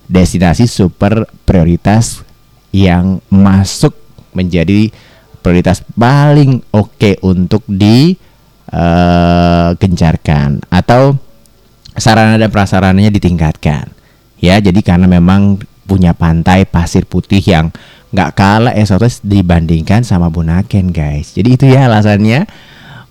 [0.06, 2.22] destinasi super prioritas
[2.70, 3.90] yang masuk
[4.38, 4.86] menjadi
[5.42, 11.18] prioritas paling oke okay untuk digencarkan uh, atau
[11.98, 13.90] sarana dan prasarananya ditingkatkan.
[14.38, 15.58] Ya, jadi karena memang
[15.90, 17.74] punya pantai pasir putih yang
[18.14, 21.34] nggak kalah esotis dibandingkan sama Bunaken, guys.
[21.34, 22.46] Jadi itu ya alasannya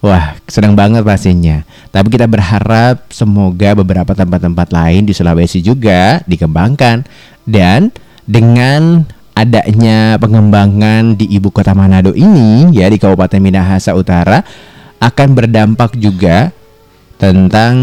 [0.01, 1.61] Wah, senang banget pastinya.
[1.93, 7.05] Tapi kita berharap semoga beberapa tempat-tempat lain di Sulawesi juga dikembangkan
[7.45, 7.93] dan
[8.25, 9.05] dengan
[9.37, 14.41] adanya pengembangan di ibu kota Manado ini ya di Kabupaten Minahasa Utara
[14.97, 16.49] akan berdampak juga
[17.21, 17.73] tentang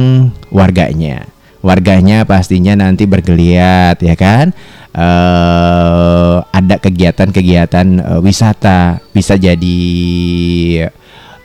[0.50, 1.22] warganya.
[1.62, 4.50] Warganya pastinya nanti bergeliat ya kan.
[4.98, 9.78] Uh, ada kegiatan-kegiatan uh, wisata bisa jadi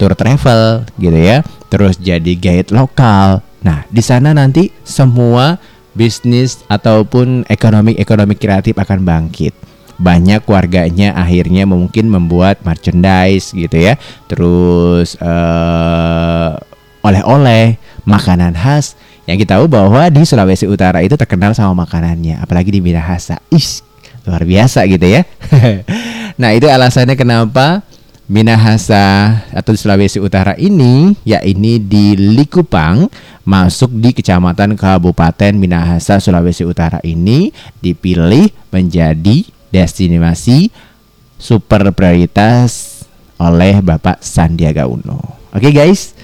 [0.04, 1.40] tour travel gitu ya,
[1.72, 3.40] terus jadi guide lokal.
[3.64, 5.56] Nah, di sana nanti semua
[5.96, 9.56] bisnis ataupun ekonomi-ekonomi kreatif akan bangkit.
[9.96, 13.96] Banyak warganya akhirnya mungkin membuat merchandise gitu ya,
[14.28, 16.60] terus uh,
[17.00, 22.76] oleh-oleh, makanan khas yang kita tahu bahwa di Sulawesi Utara itu terkenal sama makanannya, apalagi
[22.76, 23.40] di Minahasa.
[23.48, 23.80] Is
[24.28, 25.24] luar biasa gitu ya.
[26.42, 27.84] nah, itu alasannya kenapa
[28.24, 33.12] Minahasa atau Sulawesi Utara ini yakni di Likupang
[33.44, 37.52] masuk di Kecamatan Kabupaten Minahasa Sulawesi Utara ini
[37.84, 39.44] dipilih menjadi
[39.76, 40.72] destinasi
[41.36, 43.04] super prioritas
[43.36, 45.20] oleh Bapak Sandiaga Uno.
[45.52, 46.16] Oke okay guys.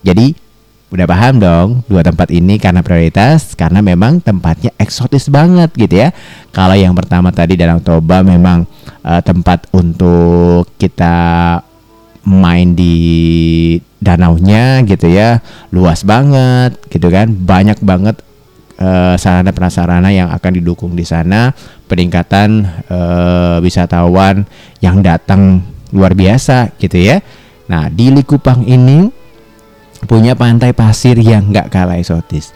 [0.00, 0.45] Jadi
[0.86, 6.14] udah paham dong dua tempat ini karena prioritas karena memang tempatnya eksotis banget gitu ya.
[6.54, 8.64] Kalau yang pertama tadi Danau Toba memang
[9.02, 11.58] uh, tempat untuk kita
[12.26, 12.96] main di
[14.02, 15.42] danaunya gitu ya.
[15.74, 18.18] Luas banget gitu kan banyak banget
[18.82, 21.54] eh, sarana prasarana yang akan didukung di sana.
[21.86, 24.42] Peningkatan eh, wisatawan
[24.82, 25.62] yang datang
[25.94, 27.22] luar biasa gitu ya.
[27.70, 29.25] Nah di Likupang ini
[30.06, 32.54] punya pantai pasir yang nggak kalah eksotis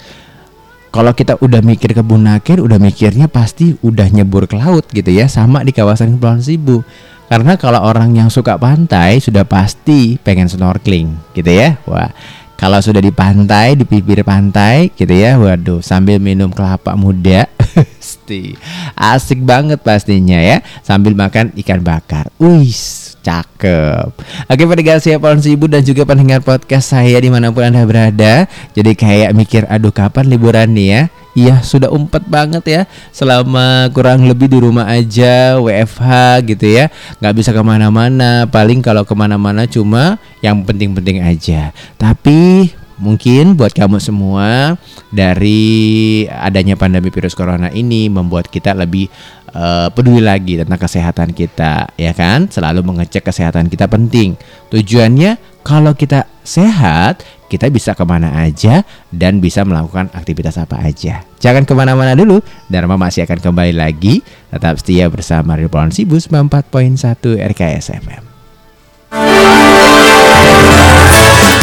[0.90, 5.30] kalau kita udah mikir ke Bunaken, udah mikirnya pasti udah nyebur ke laut gitu ya,
[5.30, 6.82] sama di kawasan Kepulauan Seribu.
[7.30, 11.78] Karena kalau orang yang suka pantai sudah pasti pengen snorkeling gitu ya.
[11.86, 12.10] Wah,
[12.58, 17.46] kalau sudah di pantai, di bibir pantai gitu ya, waduh sambil minum kelapa muda,
[17.78, 18.58] pasti
[18.98, 22.34] asik banget pastinya ya, sambil makan ikan bakar.
[22.42, 22.74] Wih,
[23.20, 24.10] cakep.
[24.48, 28.48] Oke pendengar siapa Ibu dan juga pendengar podcast saya di mana pun anda berada.
[28.72, 31.02] Jadi kayak mikir, aduh kapan liburan nih ya?
[31.30, 32.82] Iya sudah umpet banget ya
[33.14, 36.10] Selama kurang lebih di rumah aja WFH
[36.42, 36.90] gitu ya
[37.22, 43.72] nggak bisa ke mana-mana Paling kalau ke mana-mana cuma yang penting-penting aja Tapi mungkin buat
[43.72, 44.76] kamu semua
[45.10, 49.08] Dari adanya pandemi virus corona ini Membuat kita lebih
[49.50, 54.36] eh, peduli lagi tentang kesehatan kita Ya kan Selalu mengecek kesehatan kita penting
[54.70, 57.20] Tujuannya kalau kita sehat
[57.50, 61.26] kita bisa ke mana aja dan bisa melakukan aktivitas apa aja.
[61.42, 62.38] Jangan ke mana-mana dulu,
[62.70, 64.22] Dharma masih akan kembali lagi.
[64.54, 68.22] Tetap setia bersama Ripon Sibus 94.1 RKS FM.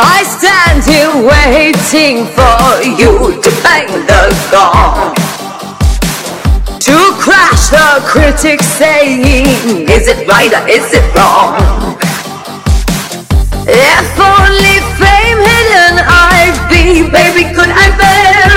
[0.00, 5.10] I stand here waiting for you to bang the gong.
[6.86, 11.98] To crash the critics saying, is it right or is it wrong?
[13.66, 18.54] If only fame hidden I'd be, baby, could I bear?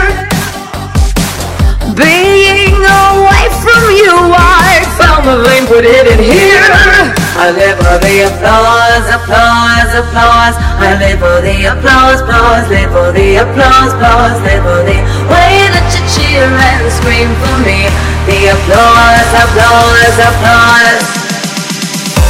[1.97, 7.20] Being away from you, I found the lane, put it in here.
[7.33, 10.55] I live for the applause, applause, applause.
[10.83, 14.99] I live for the applause, applause, live for the applause, applause, live for the
[15.31, 17.87] way that you cheer and scream for me.
[18.27, 21.07] The applause, applause, applause.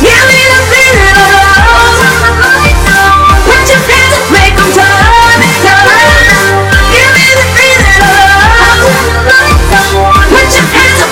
[0.05, 1.17] Give me the feeling.
[3.41, 5.41] Put your hands up, make 'em turn.
[6.93, 8.05] Give me the feeling.
[10.29, 11.09] Put your hands up,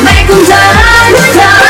[1.33, 1.68] turn.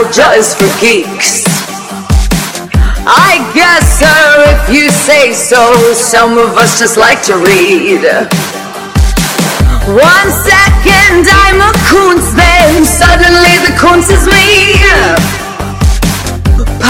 [0.00, 1.44] Nostalgia is for geeks.
[3.06, 8.04] I guess, sir, if you say so, some of us just like to read.
[9.88, 15.49] One second I'm a Kunz, then suddenly the Kunz is me.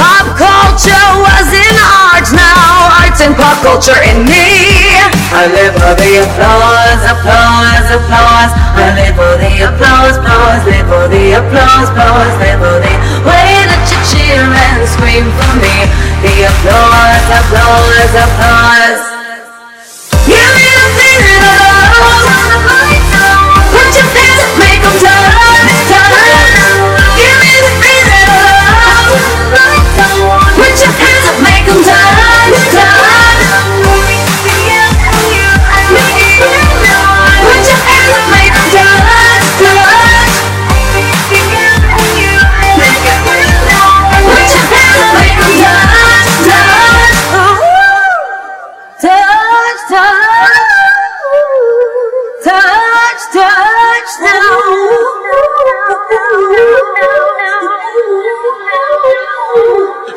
[0.01, 4.80] Pop culture was in art, now art's and pop culture in me.
[5.28, 8.51] I live for the applause, applause, applause.
[8.80, 12.94] I live for the applause, applause, live for the applause, applause, live for the
[13.28, 15.76] way that you cheer and scream for me.
[16.24, 19.09] The applause, applause, applause.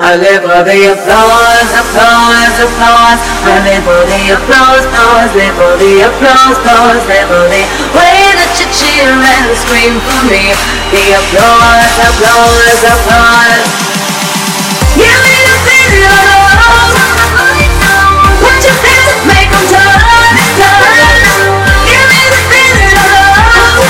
[0.04, 3.24] I live for the applause, applause, applause.
[3.48, 7.64] I live for the applause, applause, live for the applause, applause, live for the
[7.96, 10.52] way that you cheer and scream for me.
[10.92, 13.64] The applause, applause, applause.
[15.00, 17.00] Give me the feeling of hands
[19.08, 20.04] up, make 'em turn,
[20.60, 21.16] turn.
[21.88, 23.88] Give me the feeling of.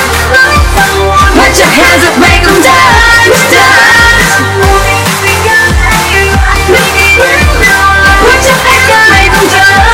[1.42, 4.03] Put your hands up.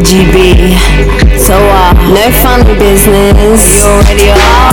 [0.00, 0.72] KGB.
[1.36, 3.60] So, uh, no funny business.
[3.68, 4.72] You already are.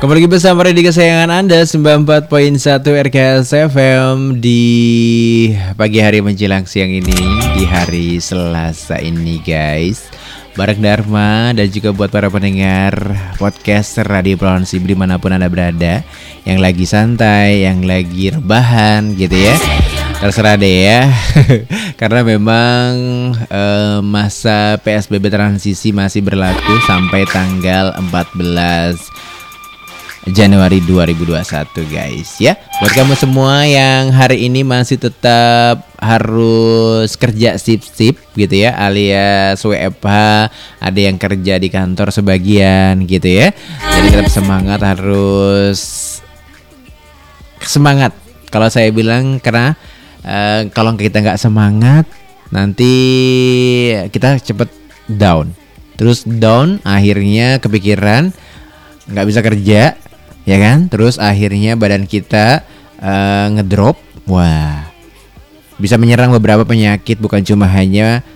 [0.00, 4.64] Kembali lagi bersama Radio kesayangan Anda 94.1 RKS FM di
[5.76, 7.20] pagi hari menjelang siang ini
[7.52, 10.19] di hari Selasa ini guys.
[10.58, 12.92] Bareng Dharma dan juga buat para pendengar
[13.38, 14.34] podcast Radio
[14.66, 16.02] Sibri di mana pun Anda berada.
[16.42, 19.54] Yang lagi santai, yang lagi rebahan gitu ya.
[20.18, 21.06] Terserah deh ya.
[22.00, 22.90] Karena memang
[23.46, 29.39] eh, masa PSBB transisi masih berlaku sampai tanggal 14
[30.28, 31.40] Januari 2021
[31.88, 32.52] guys ya.
[32.76, 40.08] Buat kamu semua yang hari ini masih tetap harus kerja sip-sip gitu ya alias WFH,
[40.76, 43.48] ada yang kerja di kantor sebagian gitu ya.
[43.96, 45.80] Jadi tetap semangat harus
[47.64, 48.12] semangat.
[48.52, 49.72] Kalau saya bilang karena
[50.20, 52.04] eh, kalau kita nggak semangat
[52.52, 52.92] nanti
[54.12, 54.68] kita cepet
[55.08, 55.56] down.
[55.96, 58.36] Terus down akhirnya kepikiran
[59.08, 59.96] nggak bisa kerja
[60.50, 60.90] ya kan?
[60.90, 62.66] Terus akhirnya badan kita
[62.98, 63.94] eh, ngedrop.
[64.26, 64.90] Wah.
[65.78, 68.26] Bisa menyerang beberapa penyakit bukan cuma hanya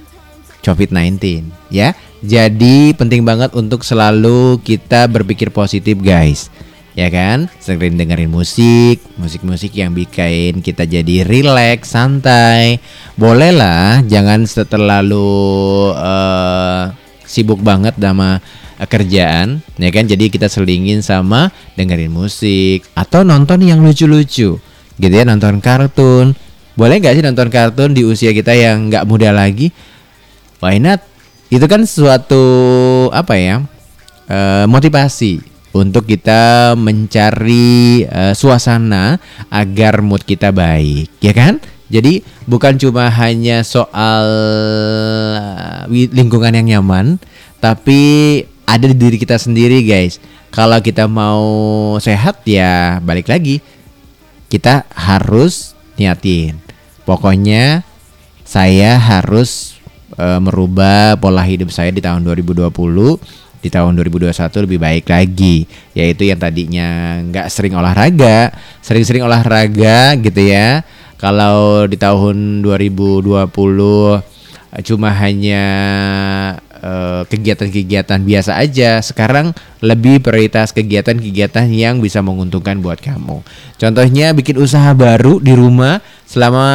[0.63, 1.93] COVID-19 ya.
[2.25, 6.49] Jadi penting banget untuk selalu kita berpikir positif guys.
[6.95, 7.51] Ya kan?
[7.59, 12.81] Sering dengerin musik musik-musik yang bikin kita jadi relax santai.
[13.19, 16.83] Bolehlah jangan terlalu eh,
[17.29, 18.41] sibuk banget sama
[18.83, 20.05] kerjaan ya kan?
[20.11, 24.59] Jadi kita selingin sama dengerin musik atau nonton yang lucu-lucu.
[24.95, 26.35] Gitu ya nonton kartun.
[26.75, 29.71] Boleh nggak sih nonton kartun di usia kita yang nggak muda lagi?
[30.59, 31.03] Why not?
[31.53, 32.43] Itu kan suatu
[33.15, 33.63] apa ya
[34.27, 35.39] eh, motivasi
[35.75, 41.63] untuk kita mencari eh, suasana agar mood kita baik ya kan?
[41.93, 44.27] Jadi bukan cuma hanya soal
[45.91, 47.23] eh, lingkungan yang nyaman
[47.63, 48.03] tapi
[48.65, 50.19] ada di diri kita sendiri guys.
[50.51, 51.43] Kalau kita mau
[52.01, 53.61] sehat ya balik lagi.
[54.49, 56.59] Kita harus niatin.
[57.03, 57.83] Pokoknya
[58.47, 59.81] saya harus
[60.15, 62.71] eh, merubah pola hidup saya di tahun 2020
[63.65, 65.67] di tahun 2021 lebih baik lagi.
[65.97, 68.55] Yaitu yang tadinya nggak sering olahraga
[68.85, 70.85] sering-sering olahraga gitu ya.
[71.19, 73.33] Kalau di tahun 2020
[74.83, 75.65] cuma hanya
[76.85, 79.01] eh, kegiatan-kegiatan biasa aja.
[79.01, 83.41] Sekarang lebih prioritas kegiatan-kegiatan yang bisa menguntungkan buat kamu.
[83.81, 86.67] Contohnya bikin usaha baru di rumah selama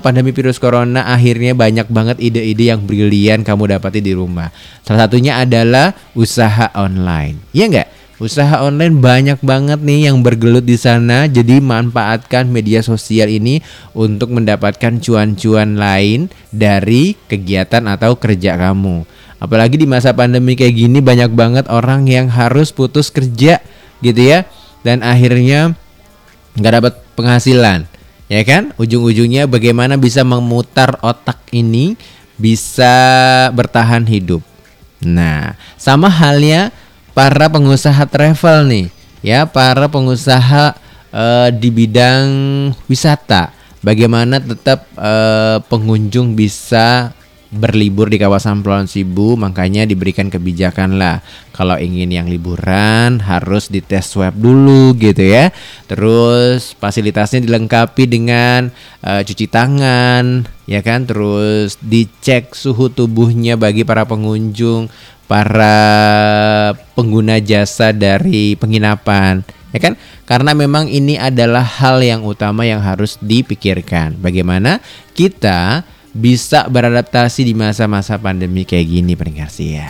[0.00, 4.48] pandemi virus corona akhirnya banyak banget ide-ide yang brilian kamu dapati di rumah.
[4.80, 7.36] Salah satunya adalah usaha online.
[7.52, 7.88] Iya nggak?
[8.20, 11.24] Usaha online banyak banget nih yang bergelut di sana.
[11.24, 13.64] Jadi manfaatkan media sosial ini
[13.96, 19.08] untuk mendapatkan cuan-cuan lain dari kegiatan atau kerja kamu.
[19.40, 23.64] Apalagi di masa pandemi kayak gini banyak banget orang yang harus putus kerja
[24.04, 24.44] gitu ya.
[24.84, 25.74] Dan akhirnya
[26.60, 27.88] nggak dapat penghasilan.
[28.30, 28.76] Ya kan?
[28.78, 31.98] Ujung-ujungnya bagaimana bisa memutar otak ini
[32.38, 32.94] bisa
[33.52, 34.40] bertahan hidup.
[35.04, 36.72] Nah, sama halnya
[37.16, 38.86] para pengusaha travel nih,
[39.20, 40.76] ya para pengusaha
[41.12, 42.28] eh, di bidang
[42.88, 43.52] wisata.
[43.80, 47.12] Bagaimana tetap eh, pengunjung bisa
[47.50, 51.20] berlibur di kawasan Pulau Sibu, makanya diberikan kebijakan lah.
[51.50, 55.50] Kalau ingin yang liburan harus dites swab dulu gitu ya.
[55.90, 58.70] Terus fasilitasnya dilengkapi dengan
[59.02, 61.04] eh, cuci tangan, ya kan.
[61.04, 64.88] Terus dicek suhu tubuhnya bagi para pengunjung
[65.30, 65.78] para
[66.98, 69.94] pengguna jasa dari penginapan ya kan
[70.26, 74.82] karena memang ini adalah hal yang utama yang harus dipikirkan bagaimana
[75.14, 79.88] kita bisa beradaptasi di masa-masa pandemi kayak gini pendengar sih ya.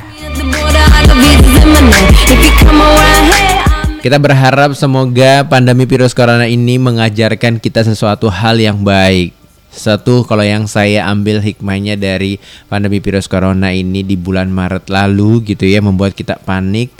[4.00, 9.36] Kita berharap semoga pandemi virus corona ini mengajarkan kita sesuatu hal yang baik.
[9.70, 15.46] Satu kalau yang saya ambil hikmahnya dari pandemi virus corona ini di bulan Maret lalu
[15.46, 16.90] gitu ya membuat kita panik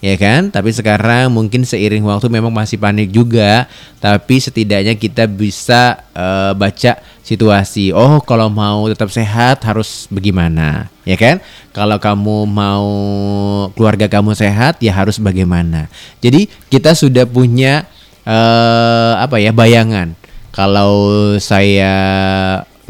[0.00, 0.48] ya kan?
[0.48, 3.68] Tapi sekarang mungkin seiring waktu memang masih panik juga.
[4.00, 7.92] Tapi setidaknya kita bisa eh, baca situasi.
[7.94, 10.88] Oh kalau mau tetap sehat harus bagaimana?
[11.04, 11.38] Ya kan?
[11.70, 12.88] Kalau kamu mau
[13.76, 15.86] keluarga kamu sehat ya harus bagaimana?
[16.24, 17.84] Jadi kita sudah punya
[18.24, 20.16] eh, apa ya bayangan.
[20.50, 20.90] Kalau
[21.38, 21.94] saya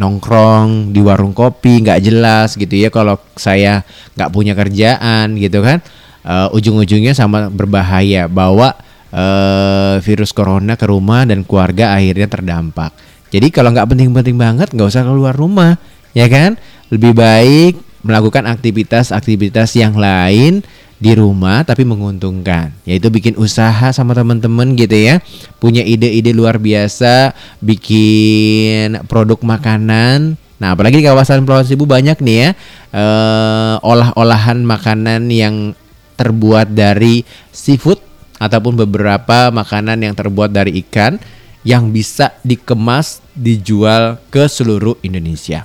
[0.00, 2.88] nongkrong di warung kopi nggak jelas gitu ya.
[2.88, 3.84] Kalau saya
[4.16, 5.82] nggak punya kerjaan gitu kan
[6.24, 8.74] eh, ujung-ujungnya sama berbahaya bawa
[9.12, 12.92] eh, virus corona ke rumah dan keluarga akhirnya terdampak.
[13.30, 15.78] Jadi kalau nggak penting-penting banget nggak usah keluar rumah
[16.14, 16.58] ya kan?
[16.90, 20.66] Lebih baik melakukan aktivitas-aktivitas yang lain
[21.00, 22.74] di rumah tapi menguntungkan.
[22.82, 25.22] Yaitu bikin usaha sama teman-teman gitu ya.
[25.62, 30.34] Punya ide-ide luar biasa bikin produk makanan.
[30.60, 32.50] Nah apalagi di kawasan Pulau Seribu banyak nih ya
[32.92, 35.72] eh, olah-olahan makanan yang
[36.20, 37.96] terbuat dari seafood
[38.36, 41.16] ataupun beberapa makanan yang terbuat dari ikan
[41.64, 45.64] yang bisa dikemas dijual ke seluruh Indonesia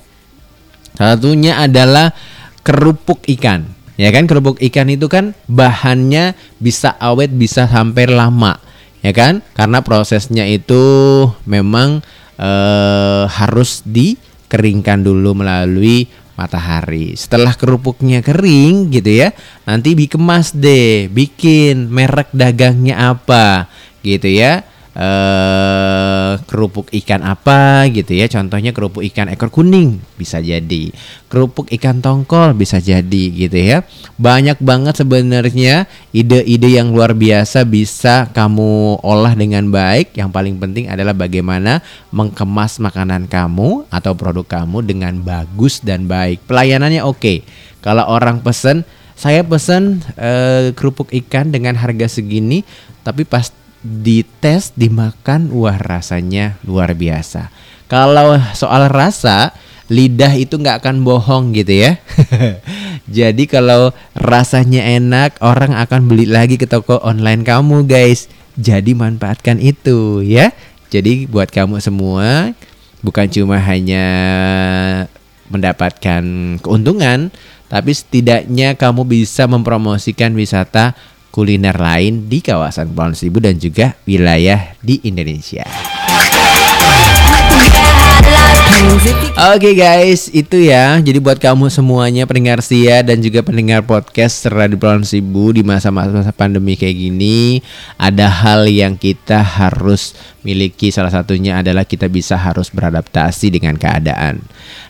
[0.95, 2.15] satunya adalah
[2.65, 3.69] kerupuk ikan.
[3.95, 8.59] Ya kan kerupuk ikan itu kan bahannya bisa awet bisa sampai lama.
[9.05, 9.45] Ya kan?
[9.53, 10.83] Karena prosesnya itu
[11.45, 12.01] memang
[12.41, 17.15] eh, harus dikeringkan dulu melalui matahari.
[17.15, 19.33] Setelah kerupuknya kering gitu ya,
[19.67, 23.67] nanti dikemas deh, bikin merek dagangnya apa
[24.05, 28.31] gitu ya eh kerupuk ikan apa gitu ya.
[28.31, 30.91] Contohnya kerupuk ikan ekor kuning bisa jadi.
[31.27, 33.83] Kerupuk ikan tongkol bisa jadi gitu ya.
[34.15, 40.15] Banyak banget sebenarnya ide-ide yang luar biasa bisa kamu olah dengan baik.
[40.15, 41.83] Yang paling penting adalah bagaimana
[42.15, 46.47] mengemas makanan kamu atau produk kamu dengan bagus dan baik.
[46.47, 47.43] Pelayanannya oke.
[47.83, 52.67] Kalau orang pesen saya pesen eh, kerupuk ikan dengan harga segini
[53.03, 53.47] tapi pas
[53.85, 57.53] dites dimakan wah rasanya luar biasa.
[57.85, 59.53] Kalau soal rasa
[59.85, 62.01] lidah itu nggak akan bohong gitu ya.
[63.17, 68.25] Jadi kalau rasanya enak orang akan beli lagi ke toko online kamu guys.
[68.57, 70.49] Jadi manfaatkan itu ya.
[70.89, 72.57] Jadi buat kamu semua
[73.05, 74.07] bukan cuma hanya
[75.53, 76.23] mendapatkan
[76.57, 77.29] keuntungan
[77.69, 80.97] tapi setidaknya kamu bisa mempromosikan wisata
[81.35, 85.67] kuliner lain di kawasan Kepulauan Seribu dan juga wilayah di Indonesia.
[89.55, 90.95] Oke guys, itu ya.
[91.03, 96.31] Jadi buat kamu semuanya pendengar setia dan juga pendengar podcast Radio Pulau Sibu di masa-masa
[96.31, 97.59] pandemi kayak gini,
[97.99, 100.87] ada hal yang kita harus miliki.
[100.87, 104.39] Salah satunya adalah kita bisa harus beradaptasi dengan keadaan.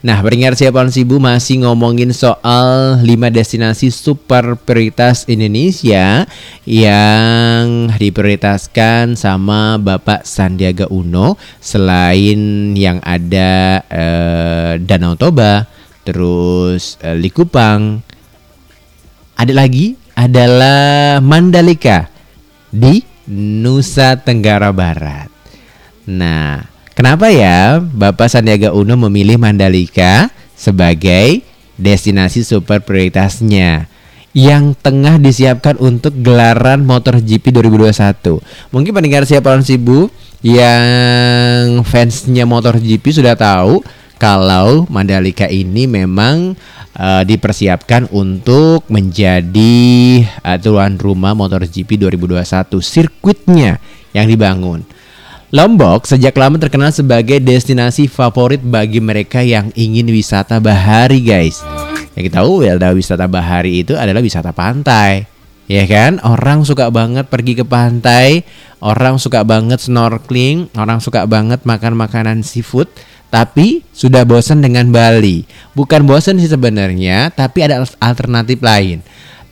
[0.05, 6.29] Nah, pendengar setia Pulau Sibu masih ngomongin soal 5 destinasi super prioritas Indonesia
[6.69, 15.65] yang diprioritaskan sama Bapak Sandiaga Uno selain yang ada eh, Danau Toba,
[16.05, 18.01] terus eh, Likupang.
[19.35, 22.07] Ada lagi adalah Mandalika
[22.71, 25.27] di Nusa Tenggara Barat.
[26.07, 26.63] Nah,
[26.95, 31.43] kenapa ya Bapak Sandiaga Uno memilih Mandalika sebagai
[31.75, 33.91] destinasi super prioritasnya?
[34.35, 38.43] yang tengah disiapkan untuk gelaran MotoGP 2021.
[38.75, 40.11] Mungkin pendengar siapa Sibu
[40.45, 43.81] yang fansnya MotoGP sudah tahu
[44.21, 46.53] kalau Mandalika ini memang
[46.93, 49.73] eh, dipersiapkan untuk menjadi
[50.21, 52.45] eh, tuan rumah MotoGP 2021
[52.77, 53.81] sirkuitnya
[54.13, 54.85] yang dibangun.
[55.49, 61.63] Lombok sejak lama terkenal sebagai destinasi favorit bagi mereka yang ingin wisata bahari, guys.
[62.13, 62.65] Yang kita tahu
[62.97, 65.34] wisata bahari itu adalah wisata pantai.
[65.65, 66.21] Ya kan?
[66.21, 68.45] Orang suka banget pergi ke pantai,
[68.85, 72.85] orang suka banget snorkeling, orang suka banget makan makanan seafood,
[73.33, 75.49] tapi sudah bosan dengan Bali.
[75.73, 79.01] Bukan bosan sih sebenarnya, tapi ada alternatif lain.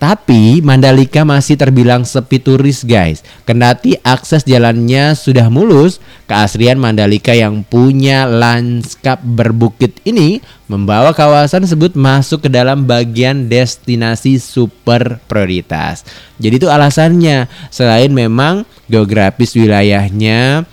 [0.04, 3.24] Tapi Mandalika masih terbilang sepi turis guys.
[3.48, 11.96] Kendati akses jalannya sudah mulus Keasrian Mandalika yang punya lanskap berbukit ini Membawa kawasan tersebut
[11.96, 16.04] masuk ke dalam bagian destinasi super prioritas.
[16.36, 17.48] Jadi itu alasannya.
[17.72, 20.68] Selain memang geografis wilayahnya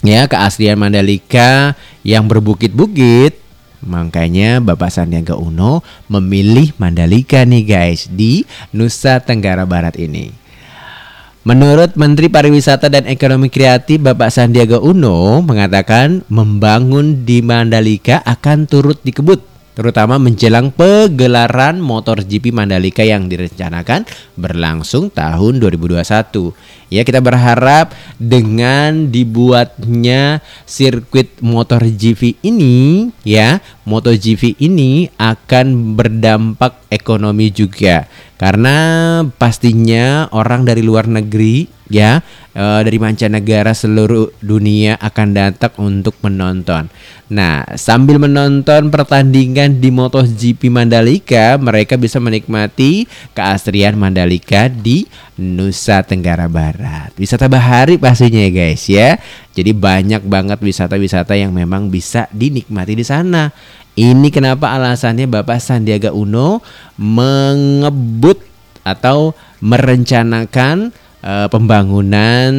[0.00, 3.45] Ya keasrian Mandalika yang berbukit-bukit
[3.84, 10.32] Makanya Bapak Sandiaga Uno memilih Mandalika nih guys di Nusa Tenggara Barat ini.
[11.46, 18.98] Menurut Menteri Pariwisata dan Ekonomi Kreatif Bapak Sandiaga Uno mengatakan membangun di Mandalika akan turut
[19.06, 26.85] dikebut terutama menjelang pegelaran MotoGP Mandalika yang direncanakan berlangsung tahun 2021.
[26.86, 27.90] Ya, kita berharap
[28.22, 38.06] dengan dibuatnya sirkuit MotoGP ini ya, MotoGP ini akan berdampak ekonomi juga.
[38.36, 38.76] Karena
[39.40, 42.20] pastinya orang dari luar negeri ya
[42.52, 46.92] eh, dari mancanegara seluruh dunia akan datang untuk menonton.
[47.26, 55.08] Nah, sambil menonton pertandingan di MotoGP Mandalika, mereka bisa menikmati keasrian Mandalika di
[55.40, 56.75] Nusa Tenggara Barat.
[57.16, 59.16] Wisata bahari pastinya ya guys ya.
[59.56, 63.48] Jadi banyak banget wisata-wisata yang memang bisa dinikmati di sana.
[63.96, 66.60] Ini kenapa alasannya Bapak Sandiaga Uno
[67.00, 68.44] mengebut
[68.84, 69.32] atau
[69.64, 70.92] merencanakan
[71.24, 72.52] eh, pembangunan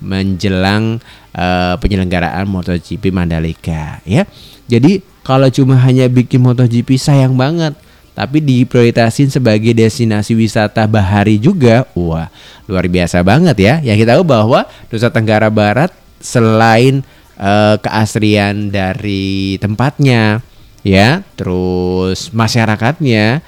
[0.00, 0.98] menjelang
[1.36, 4.24] eh, penyelenggaraan MotoGP Mandalika ya.
[4.70, 7.76] Jadi kalau cuma hanya bikin MotoGP sayang banget.
[8.20, 11.88] Tapi diprioritasin sebagai destinasi wisata bahari juga.
[11.96, 12.28] Wah,
[12.68, 13.74] luar biasa banget ya.
[13.80, 15.88] Yang kita tahu bahwa Nusa Tenggara Barat
[16.20, 17.00] selain
[17.40, 20.44] eh, keasrian dari tempatnya
[20.84, 23.40] ya, terus masyarakatnya,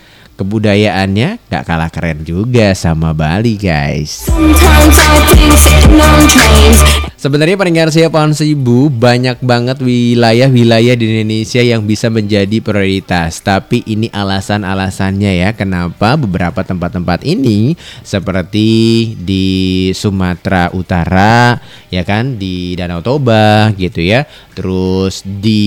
[0.43, 4.27] kebudayaannya gak kalah keren juga sama Bali, guys.
[7.23, 13.39] Sebenarnya pendengar saya pohon seribu banyak banget wilayah-wilayah di Indonesia yang bisa menjadi prioritas.
[13.39, 19.47] Tapi ini alasan-alasannya ya kenapa beberapa tempat-tempat ini seperti di
[19.95, 21.63] Sumatera Utara
[21.95, 24.27] ya kan di Danau Toba gitu ya.
[24.59, 25.63] Terus di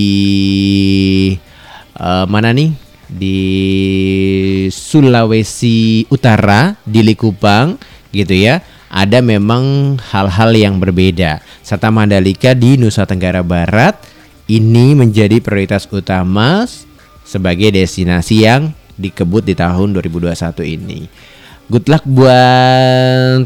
[1.96, 2.85] eh, mana nih?
[3.06, 7.78] Di Sulawesi Utara di Likupang
[8.10, 8.64] gitu ya
[8.96, 11.44] ada memang hal-hal yang berbeda.
[11.60, 14.00] Serta Mandalika di Nusa Tenggara Barat
[14.48, 16.64] ini menjadi prioritas utama
[17.28, 20.32] sebagai destinasi yang dikebut di tahun 2021
[20.64, 21.12] ini.
[21.68, 23.44] Good luck buat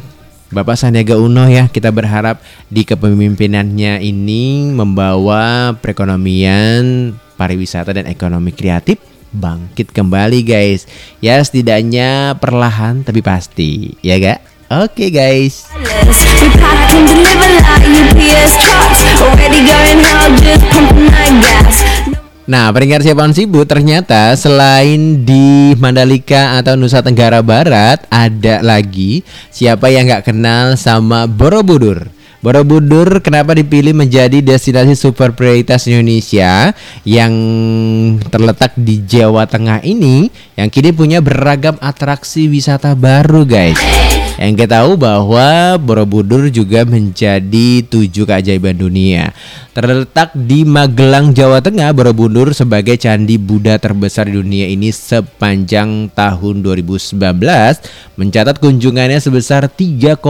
[0.54, 1.66] Bapak Sandiaga Uno ya.
[1.66, 10.86] Kita berharap di kepemimpinannya ini membawa perekonomian, pariwisata dan ekonomi kreatif bangkit kembali guys.
[11.22, 14.42] Ya setidaknya perlahan tapi pasti, ya gak?
[14.70, 15.66] Oke guys.
[15.74, 16.06] That
[21.42, 21.78] gas
[22.50, 29.22] Nah, peringkat siapaan sibuk ternyata selain di Mandalika atau Nusa Tenggara Barat ada lagi
[29.54, 32.10] siapa yang nggak kenal sama Borobudur.
[32.40, 36.72] Borobudur kenapa dipilih menjadi destinasi super prioritas Indonesia
[37.04, 37.34] yang
[38.32, 43.76] terletak di Jawa Tengah ini yang kini punya beragam atraksi wisata baru guys.
[44.40, 49.36] Yang kita tahu bahwa Borobudur juga menjadi tujuh keajaiban dunia.
[49.76, 56.64] Terletak di Magelang, Jawa Tengah, Borobudur sebagai candi Buddha terbesar di dunia ini sepanjang tahun
[56.64, 57.20] 2019
[58.16, 60.24] mencatat kunjungannya sebesar 3,7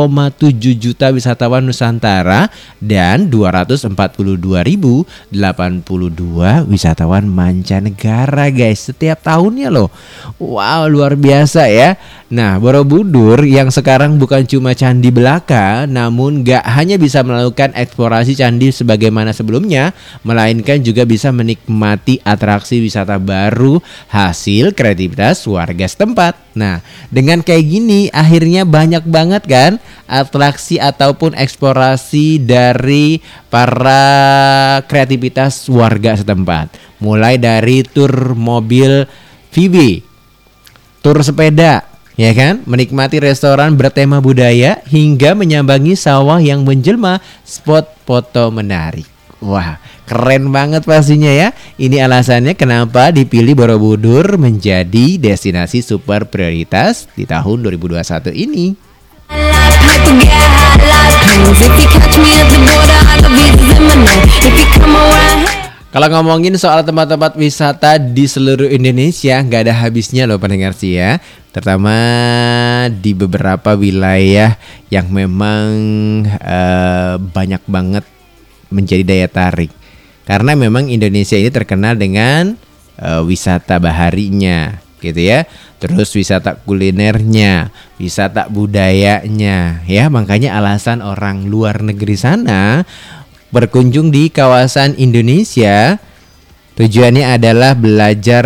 [0.77, 2.49] juta wisatawan Nusantara
[2.81, 5.37] dan 242.082
[6.65, 9.93] wisatawan mancanegara guys setiap tahunnya loh.
[10.41, 11.93] Wow, luar biasa ya.
[12.29, 18.69] Nah, Borobudur yang sekarang bukan cuma candi belaka, namun gak hanya bisa melakukan eksplorasi candi
[18.69, 23.81] sebagaimana sebelumnya, melainkan juga bisa menikmati atraksi wisata baru
[24.13, 26.37] hasil kreativitas warga setempat.
[26.53, 34.05] Nah, dengan kayak gini akhirnya banyak banget kan atraksi ataupun eksplorasi dari para
[34.85, 36.77] kreativitas warga setempat.
[37.01, 39.09] Mulai dari tur mobil
[39.49, 40.05] VW,
[41.01, 41.88] tur sepeda,
[42.19, 42.59] ya kan?
[42.67, 49.07] Menikmati restoran bertema budaya hingga menyambangi sawah yang menjelma spot foto menarik.
[49.39, 51.55] Wah, keren banget pastinya ya.
[51.79, 58.75] Ini alasannya kenapa dipilih Borobudur menjadi destinasi super prioritas di tahun 2021 ini.
[65.89, 71.17] Kalau ngomongin soal tempat-tempat wisata di seluruh Indonesia nggak ada habisnya loh pendengar sih ya.
[71.49, 71.97] Terutama
[72.93, 74.53] di beberapa wilayah
[74.93, 75.65] yang memang
[76.29, 78.05] eh, banyak banget
[78.69, 79.73] menjadi daya tarik.
[80.29, 82.53] Karena memang Indonesia ini terkenal dengan
[83.01, 85.49] eh, wisata baharinya, gitu ya.
[85.81, 90.05] Terus wisata kulinernya, wisata budayanya, ya.
[90.05, 92.85] Makanya alasan orang luar negeri sana
[93.49, 95.97] berkunjung di kawasan Indonesia.
[96.79, 98.45] Tujuannya adalah belajar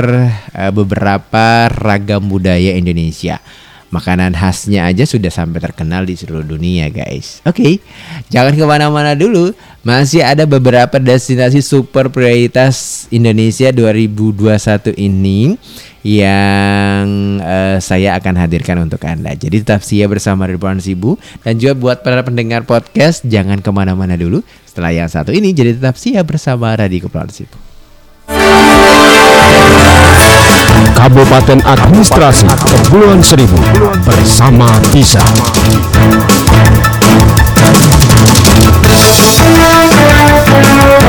[0.58, 3.38] eh, beberapa ragam budaya Indonesia.
[3.94, 7.46] Makanan khasnya aja sudah sampai terkenal di seluruh dunia guys.
[7.46, 7.78] Oke,
[8.34, 9.54] jangan ke mana-mana dulu.
[9.86, 15.60] Masih ada beberapa destinasi super prioritas Indonesia 2021 ini
[16.02, 17.08] Yang
[17.46, 19.38] eh, saya akan hadirkan untuk Anda.
[19.38, 21.22] Jadi tetap siap bersama Ridwan Sibu.
[21.46, 24.42] Dan juga buat para pendengar podcast Jangan ke mana-mana dulu
[24.74, 27.54] Setelah yang satu ini Jadi tetap siap bersama Radio Kepulauan Sibu
[30.98, 33.62] Kabupaten Administrasi Kepulauan Seribu
[34.02, 35.22] bersama bisa.
[40.74, 41.03] You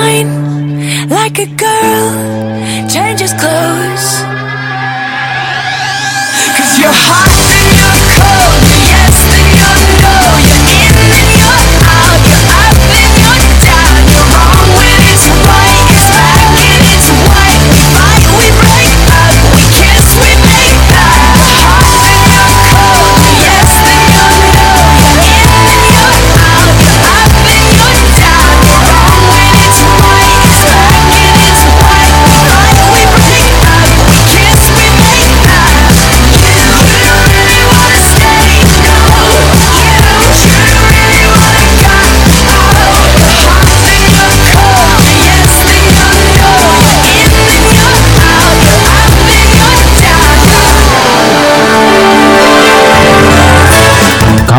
[0.00, 2.08] mine like a girl
[2.88, 4.06] changes clothes.
[6.56, 7.59] Cause you're hot.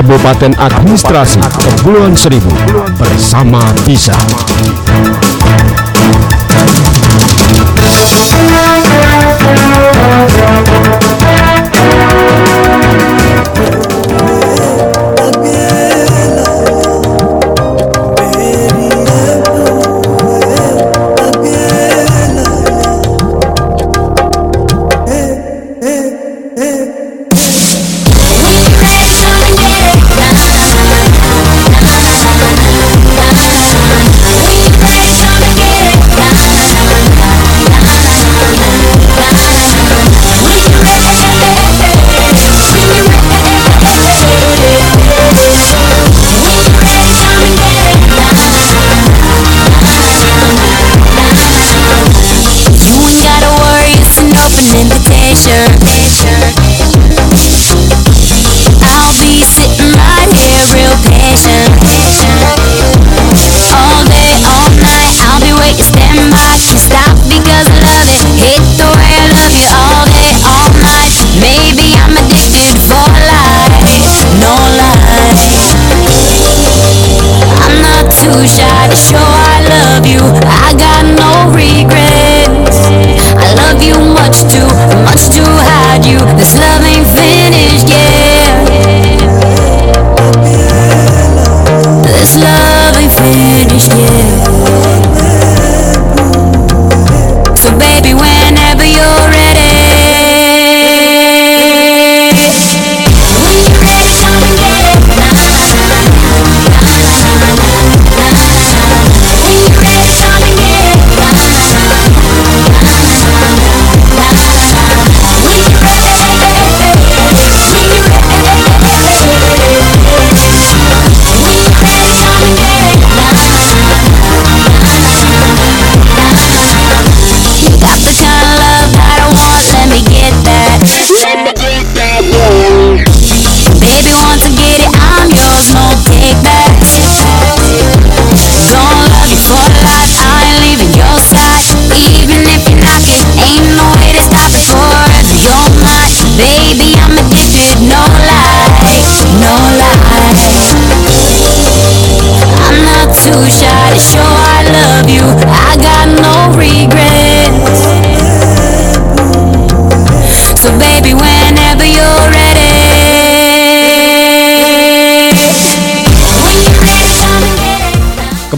[0.02, 2.49] Kabupaten Administrasi Kepulauan Seribu
[2.97, 4.18] bersama bisa.
[10.02, 10.40] You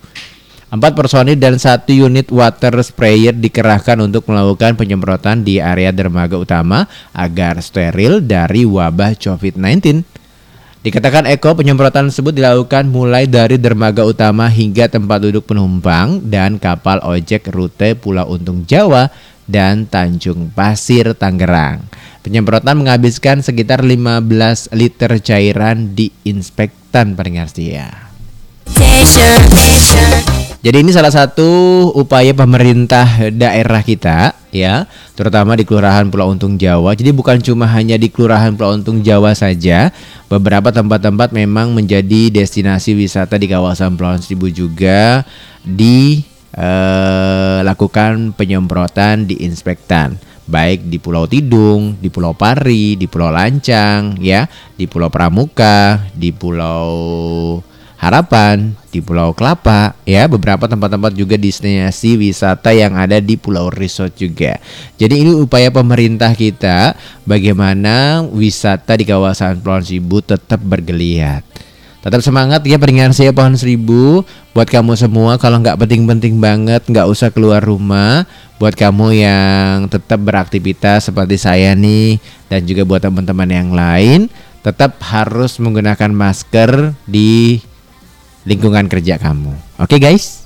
[0.70, 6.86] Empat personil dan satu unit water sprayer dikerahkan untuk melakukan penyemprotan di area dermaga utama
[7.10, 10.21] agar steril dari wabah COVID-19.
[10.82, 16.98] Dikatakan Eko, penyemprotan tersebut dilakukan mulai dari dermaga utama hingga tempat duduk penumpang dan kapal
[17.06, 19.06] ojek rute Pulau Untung Jawa
[19.46, 21.86] dan Tanjung Pasir Tangerang.
[22.26, 28.10] Penyemprotan menghabiskan sekitar 15 liter cairan di inspektan pendengar setia.
[30.62, 33.02] Jadi ini salah satu upaya pemerintah
[33.34, 34.86] daerah kita ya,
[35.18, 36.94] terutama di Kelurahan Pulau Untung Jawa.
[36.94, 39.90] Jadi bukan cuma hanya di Kelurahan Pulau Untung Jawa saja,
[40.30, 45.26] beberapa tempat-tempat memang menjadi destinasi wisata di kawasan Pulau Seribu juga
[45.66, 46.54] dilakukan
[48.38, 50.14] penyemprotan di inspektan
[50.46, 54.46] baik di Pulau Tidung, di Pulau Pari, di Pulau Lancang, ya,
[54.78, 57.58] di Pulau Pramuka, di Pulau
[58.02, 64.18] Harapan, di Pulau Kelapa, ya beberapa tempat-tempat juga destinasi wisata yang ada di Pulau Resort
[64.18, 64.58] juga.
[64.98, 71.46] Jadi ini upaya pemerintah kita bagaimana wisata di kawasan Pulau Seribu tetap bergeliat.
[72.02, 77.06] Tetap semangat ya peringatan saya pohon seribu Buat kamu semua kalau nggak penting-penting banget nggak
[77.06, 78.26] usah keluar rumah
[78.58, 82.18] Buat kamu yang tetap beraktivitas seperti saya nih
[82.50, 84.26] Dan juga buat teman-teman yang lain
[84.66, 87.62] Tetap harus menggunakan masker di
[88.46, 89.54] lingkungan kerja kamu.
[89.78, 90.42] Oke guys?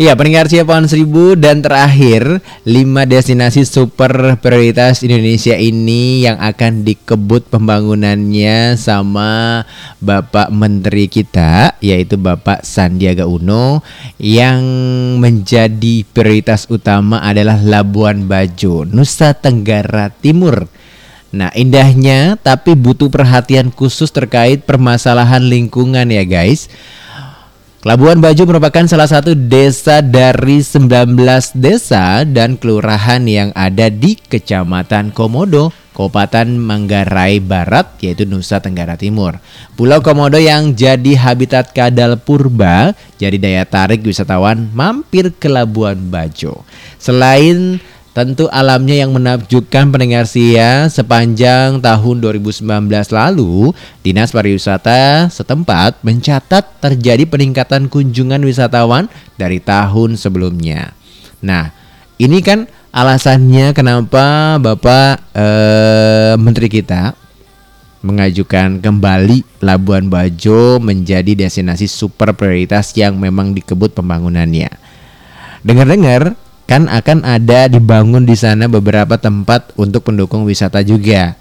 [0.00, 7.52] Iya, pendengar Pohon Seribu dan terakhir 5 destinasi super prioritas Indonesia ini yang akan dikebut
[7.52, 9.60] pembangunannya sama
[10.00, 13.84] Bapak Menteri kita yaitu Bapak Sandiaga Uno
[14.16, 14.64] yang
[15.20, 20.64] menjadi prioritas utama adalah Labuan Bajo, Nusa Tenggara Timur.
[21.28, 26.72] Nah, indahnya tapi butuh perhatian khusus terkait permasalahan lingkungan ya guys.
[27.80, 31.16] Labuan Bajo merupakan salah satu desa dari 19
[31.56, 39.40] desa dan kelurahan yang ada di Kecamatan Komodo, Kabupaten Manggarai Barat, yaitu Nusa Tenggara Timur.
[39.80, 46.68] Pulau Komodo yang jadi habitat kadal purba, jadi daya tarik wisatawan mampir ke Labuan Bajo.
[47.00, 47.80] Selain
[48.10, 52.66] Tentu alamnya yang menakjubkan pendengar sia sepanjang tahun 2019
[53.14, 53.70] lalu,
[54.02, 59.06] Dinas Pariwisata setempat mencatat terjadi peningkatan kunjungan wisatawan
[59.38, 60.90] dari tahun sebelumnya.
[61.38, 61.70] Nah,
[62.18, 67.14] ini kan alasannya kenapa Bapak eh, Menteri kita
[68.02, 74.72] mengajukan kembali Labuan Bajo menjadi destinasi super prioritas yang memang dikebut pembangunannya.
[75.62, 81.34] Dengar-dengar kan akan ada dibangun di sana beberapa tempat untuk pendukung wisata juga.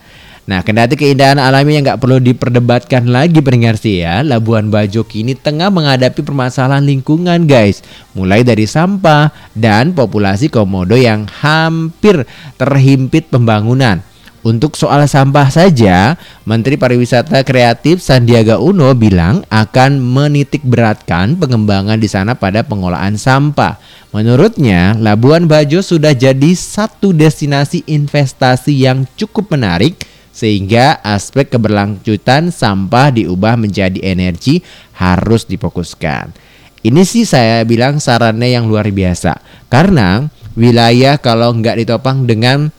[0.49, 5.69] Nah, kendati keindahan alami yang nggak perlu diperdebatkan lagi pendengar ya, Labuan Bajo kini tengah
[5.69, 7.85] menghadapi permasalahan lingkungan guys.
[8.17, 12.25] Mulai dari sampah dan populasi komodo yang hampir
[12.57, 14.08] terhimpit pembangunan.
[14.39, 16.15] Untuk soal sampah saja,
[16.47, 23.75] Menteri Pariwisata Kreatif Sandiaga Uno bilang akan menitik beratkan pengembangan di sana pada pengolahan sampah.
[24.15, 29.99] Menurutnya, Labuan Bajo sudah jadi satu destinasi investasi yang cukup menarik
[30.31, 34.63] sehingga aspek keberlanjutan sampah diubah menjadi energi
[34.95, 36.31] harus difokuskan.
[36.79, 39.35] Ini sih saya bilang sarannya yang luar biasa
[39.67, 42.71] karena wilayah kalau nggak ditopang dengan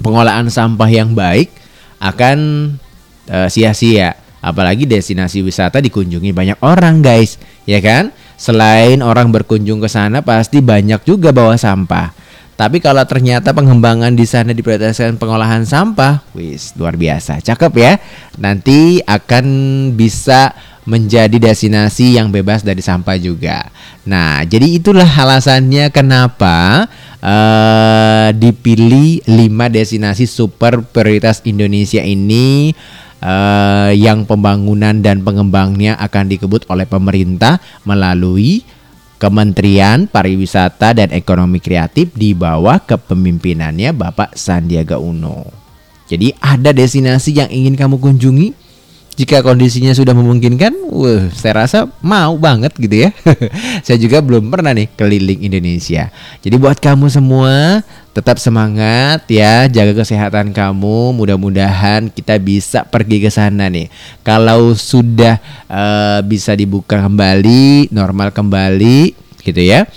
[0.00, 1.52] pengolahan sampah yang baik
[2.00, 2.38] akan
[3.30, 4.16] uh, sia-sia.
[4.44, 7.34] Apalagi destinasi wisata dikunjungi banyak orang, guys,
[7.66, 8.14] ya kan?
[8.36, 12.14] Selain orang berkunjung ke sana pasti banyak juga bawa sampah.
[12.56, 17.92] Tapi kalau ternyata pengembangan di sana diprioritaskan pengolahan sampah, wis luar biasa, cakep ya.
[18.40, 19.44] Nanti akan
[19.92, 20.56] bisa
[20.86, 23.68] menjadi destinasi yang bebas dari sampah juga.
[24.06, 26.86] Nah, jadi itulah alasannya kenapa
[27.26, 32.70] uh, dipilih 5 destinasi super prioritas Indonesia ini
[33.20, 38.62] uh, yang pembangunan dan pengembangnya akan dikebut oleh pemerintah melalui
[39.16, 45.48] Kementerian Pariwisata dan Ekonomi Kreatif di bawah kepemimpinannya Bapak Sandiaga Uno.
[46.04, 48.65] Jadi ada destinasi yang ingin kamu kunjungi?
[49.16, 53.10] Jika kondisinya sudah memungkinkan, wah, saya rasa mau banget gitu ya.
[53.86, 56.12] saya juga belum pernah nih keliling Indonesia.
[56.44, 57.80] Jadi buat kamu semua
[58.12, 61.16] tetap semangat ya, jaga kesehatan kamu.
[61.16, 63.88] Mudah-mudahan kita bisa pergi ke sana nih.
[64.20, 69.88] Kalau sudah eh, bisa dibuka kembali, normal kembali gitu ya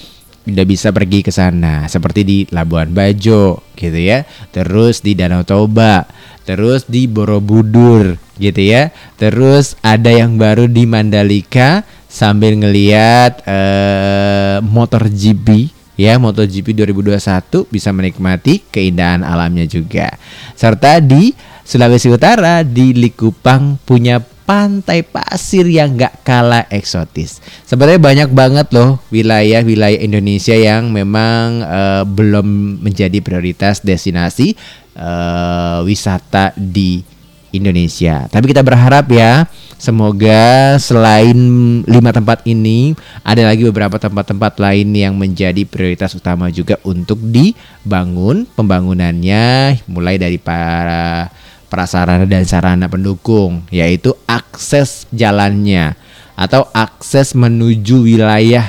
[0.50, 6.06] udah bisa pergi ke sana seperti di Labuan Bajo gitu ya terus di Danau Toba
[6.50, 8.90] terus di Borobudur gitu ya.
[9.22, 17.92] Terus ada yang baru di Mandalika sambil ngeliat eh, motor GP ya MotoGP 2021 bisa
[17.94, 20.16] menikmati keindahan alamnya juga.
[20.58, 24.18] Serta di Sulawesi Utara di Likupang punya
[24.50, 27.38] pantai pasir yang gak kalah eksotis.
[27.70, 34.58] Sebenarnya banyak banget loh wilayah-wilayah Indonesia yang memang eh, belum menjadi prioritas destinasi
[34.98, 37.06] eh, wisata di
[37.54, 38.26] Indonesia.
[38.26, 39.46] Tapi kita berharap ya,
[39.78, 41.38] semoga selain
[41.86, 48.50] lima tempat ini ada lagi beberapa tempat-tempat lain yang menjadi prioritas utama juga untuk dibangun
[48.58, 51.30] pembangunannya mulai dari para
[51.70, 55.94] prasarana dan sarana pendukung yaitu akses jalannya
[56.34, 58.66] atau akses menuju wilayah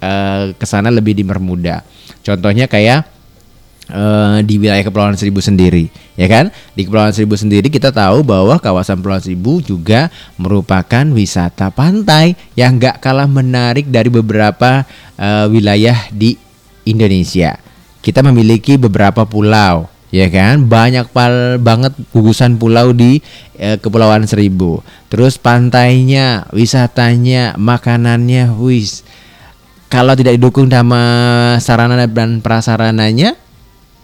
[0.00, 1.84] eh, ke sana lebih dipermudah.
[2.24, 3.04] Contohnya kayak
[3.92, 6.48] eh, di wilayah Kepulauan Seribu sendiri, ya kan?
[6.72, 10.08] Di Kepulauan Seribu sendiri kita tahu bahwa kawasan Kepulauan Seribu juga
[10.40, 14.88] merupakan wisata pantai yang gak kalah menarik dari beberapa
[15.20, 16.40] eh, wilayah di
[16.88, 17.60] Indonesia.
[18.00, 19.84] Kita memiliki beberapa pulau,
[20.14, 20.66] ya kan?
[20.66, 23.22] Banyak pal banget gugusan pulau di
[23.58, 24.82] eh, Kepulauan Seribu.
[25.10, 29.02] Terus pantainya, wisatanya, makanannya, wis.
[29.90, 31.02] Kalau tidak didukung sama
[31.58, 33.34] sarana dan prasarananya,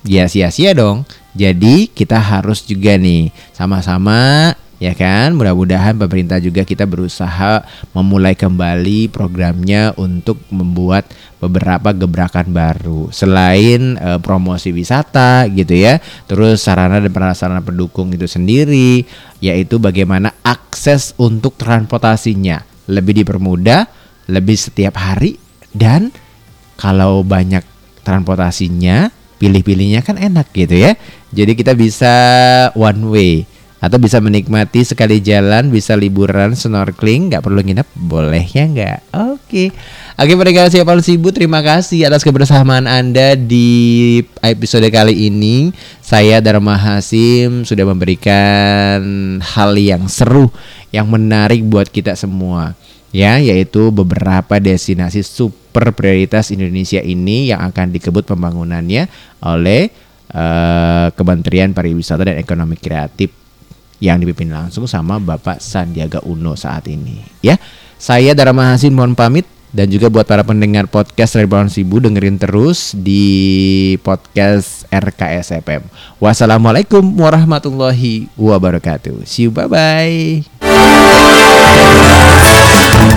[0.03, 1.07] ya sia-sia dong.
[1.37, 5.37] Jadi kita harus juga nih sama-sama ya kan?
[5.37, 7.65] Mudah-mudahan pemerintah juga kita berusaha
[7.97, 11.09] memulai kembali programnya untuk membuat
[11.41, 13.09] beberapa gebrakan baru.
[13.13, 19.05] Selain eh, promosi wisata gitu ya terus sarana dan prasarana pendukung itu sendiri
[19.41, 22.65] yaitu bagaimana akses untuk transportasinya.
[22.87, 25.39] Lebih dipermudah lebih setiap hari
[25.71, 26.11] dan
[26.77, 27.63] kalau banyak
[28.03, 30.93] transportasinya pilih-pilihnya kan enak gitu ya.
[31.35, 32.15] Jadi kita bisa
[32.75, 33.33] one way
[33.77, 38.99] atau bisa menikmati sekali jalan bisa liburan snorkeling nggak perlu nginep boleh ya nggak?
[39.37, 39.69] Oke.
[40.17, 45.77] Oke pendengar siapa sibuk terima kasih atas kebersamaan anda di episode kali ini.
[46.01, 49.01] Saya Dharma Hasim sudah memberikan
[49.45, 50.49] hal yang seru
[50.89, 52.73] yang menarik buat kita semua
[53.15, 59.09] ya yaitu beberapa destinasi super prioritas Indonesia ini yang akan dikebut pembangunannya
[59.45, 59.93] oleh
[60.33, 63.46] eh, Kementerian Pariwisata dan Ekonomi Kreatif
[64.03, 67.57] yang dipimpin langsung sama Bapak Sandiaga Uno saat ini ya.
[67.97, 72.97] Saya Dharma Hasin mohon pamit dan juga buat para pendengar podcast Reborn Sibu dengerin terus
[72.97, 75.85] di podcast RKS FM.
[76.17, 79.25] Wassalamualaikum warahmatullahi wabarakatuh.
[79.29, 80.45] See you bye bye.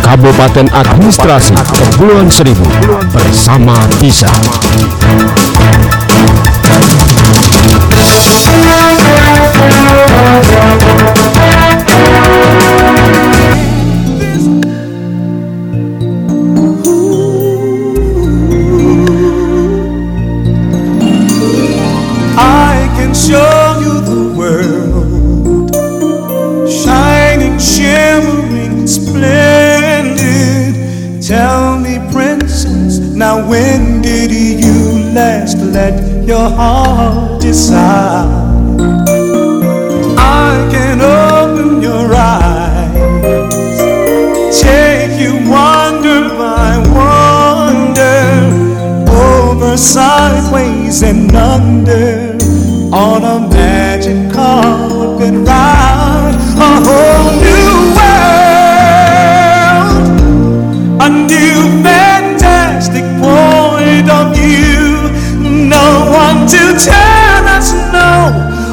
[0.03, 2.65] Kabupaten Administrasi Kepulauan Seribu
[3.13, 4.27] bersama bisa.
[33.19, 38.48] Now when did you last let your heart decide?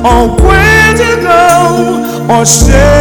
[0.06, 2.95] Or where to go or say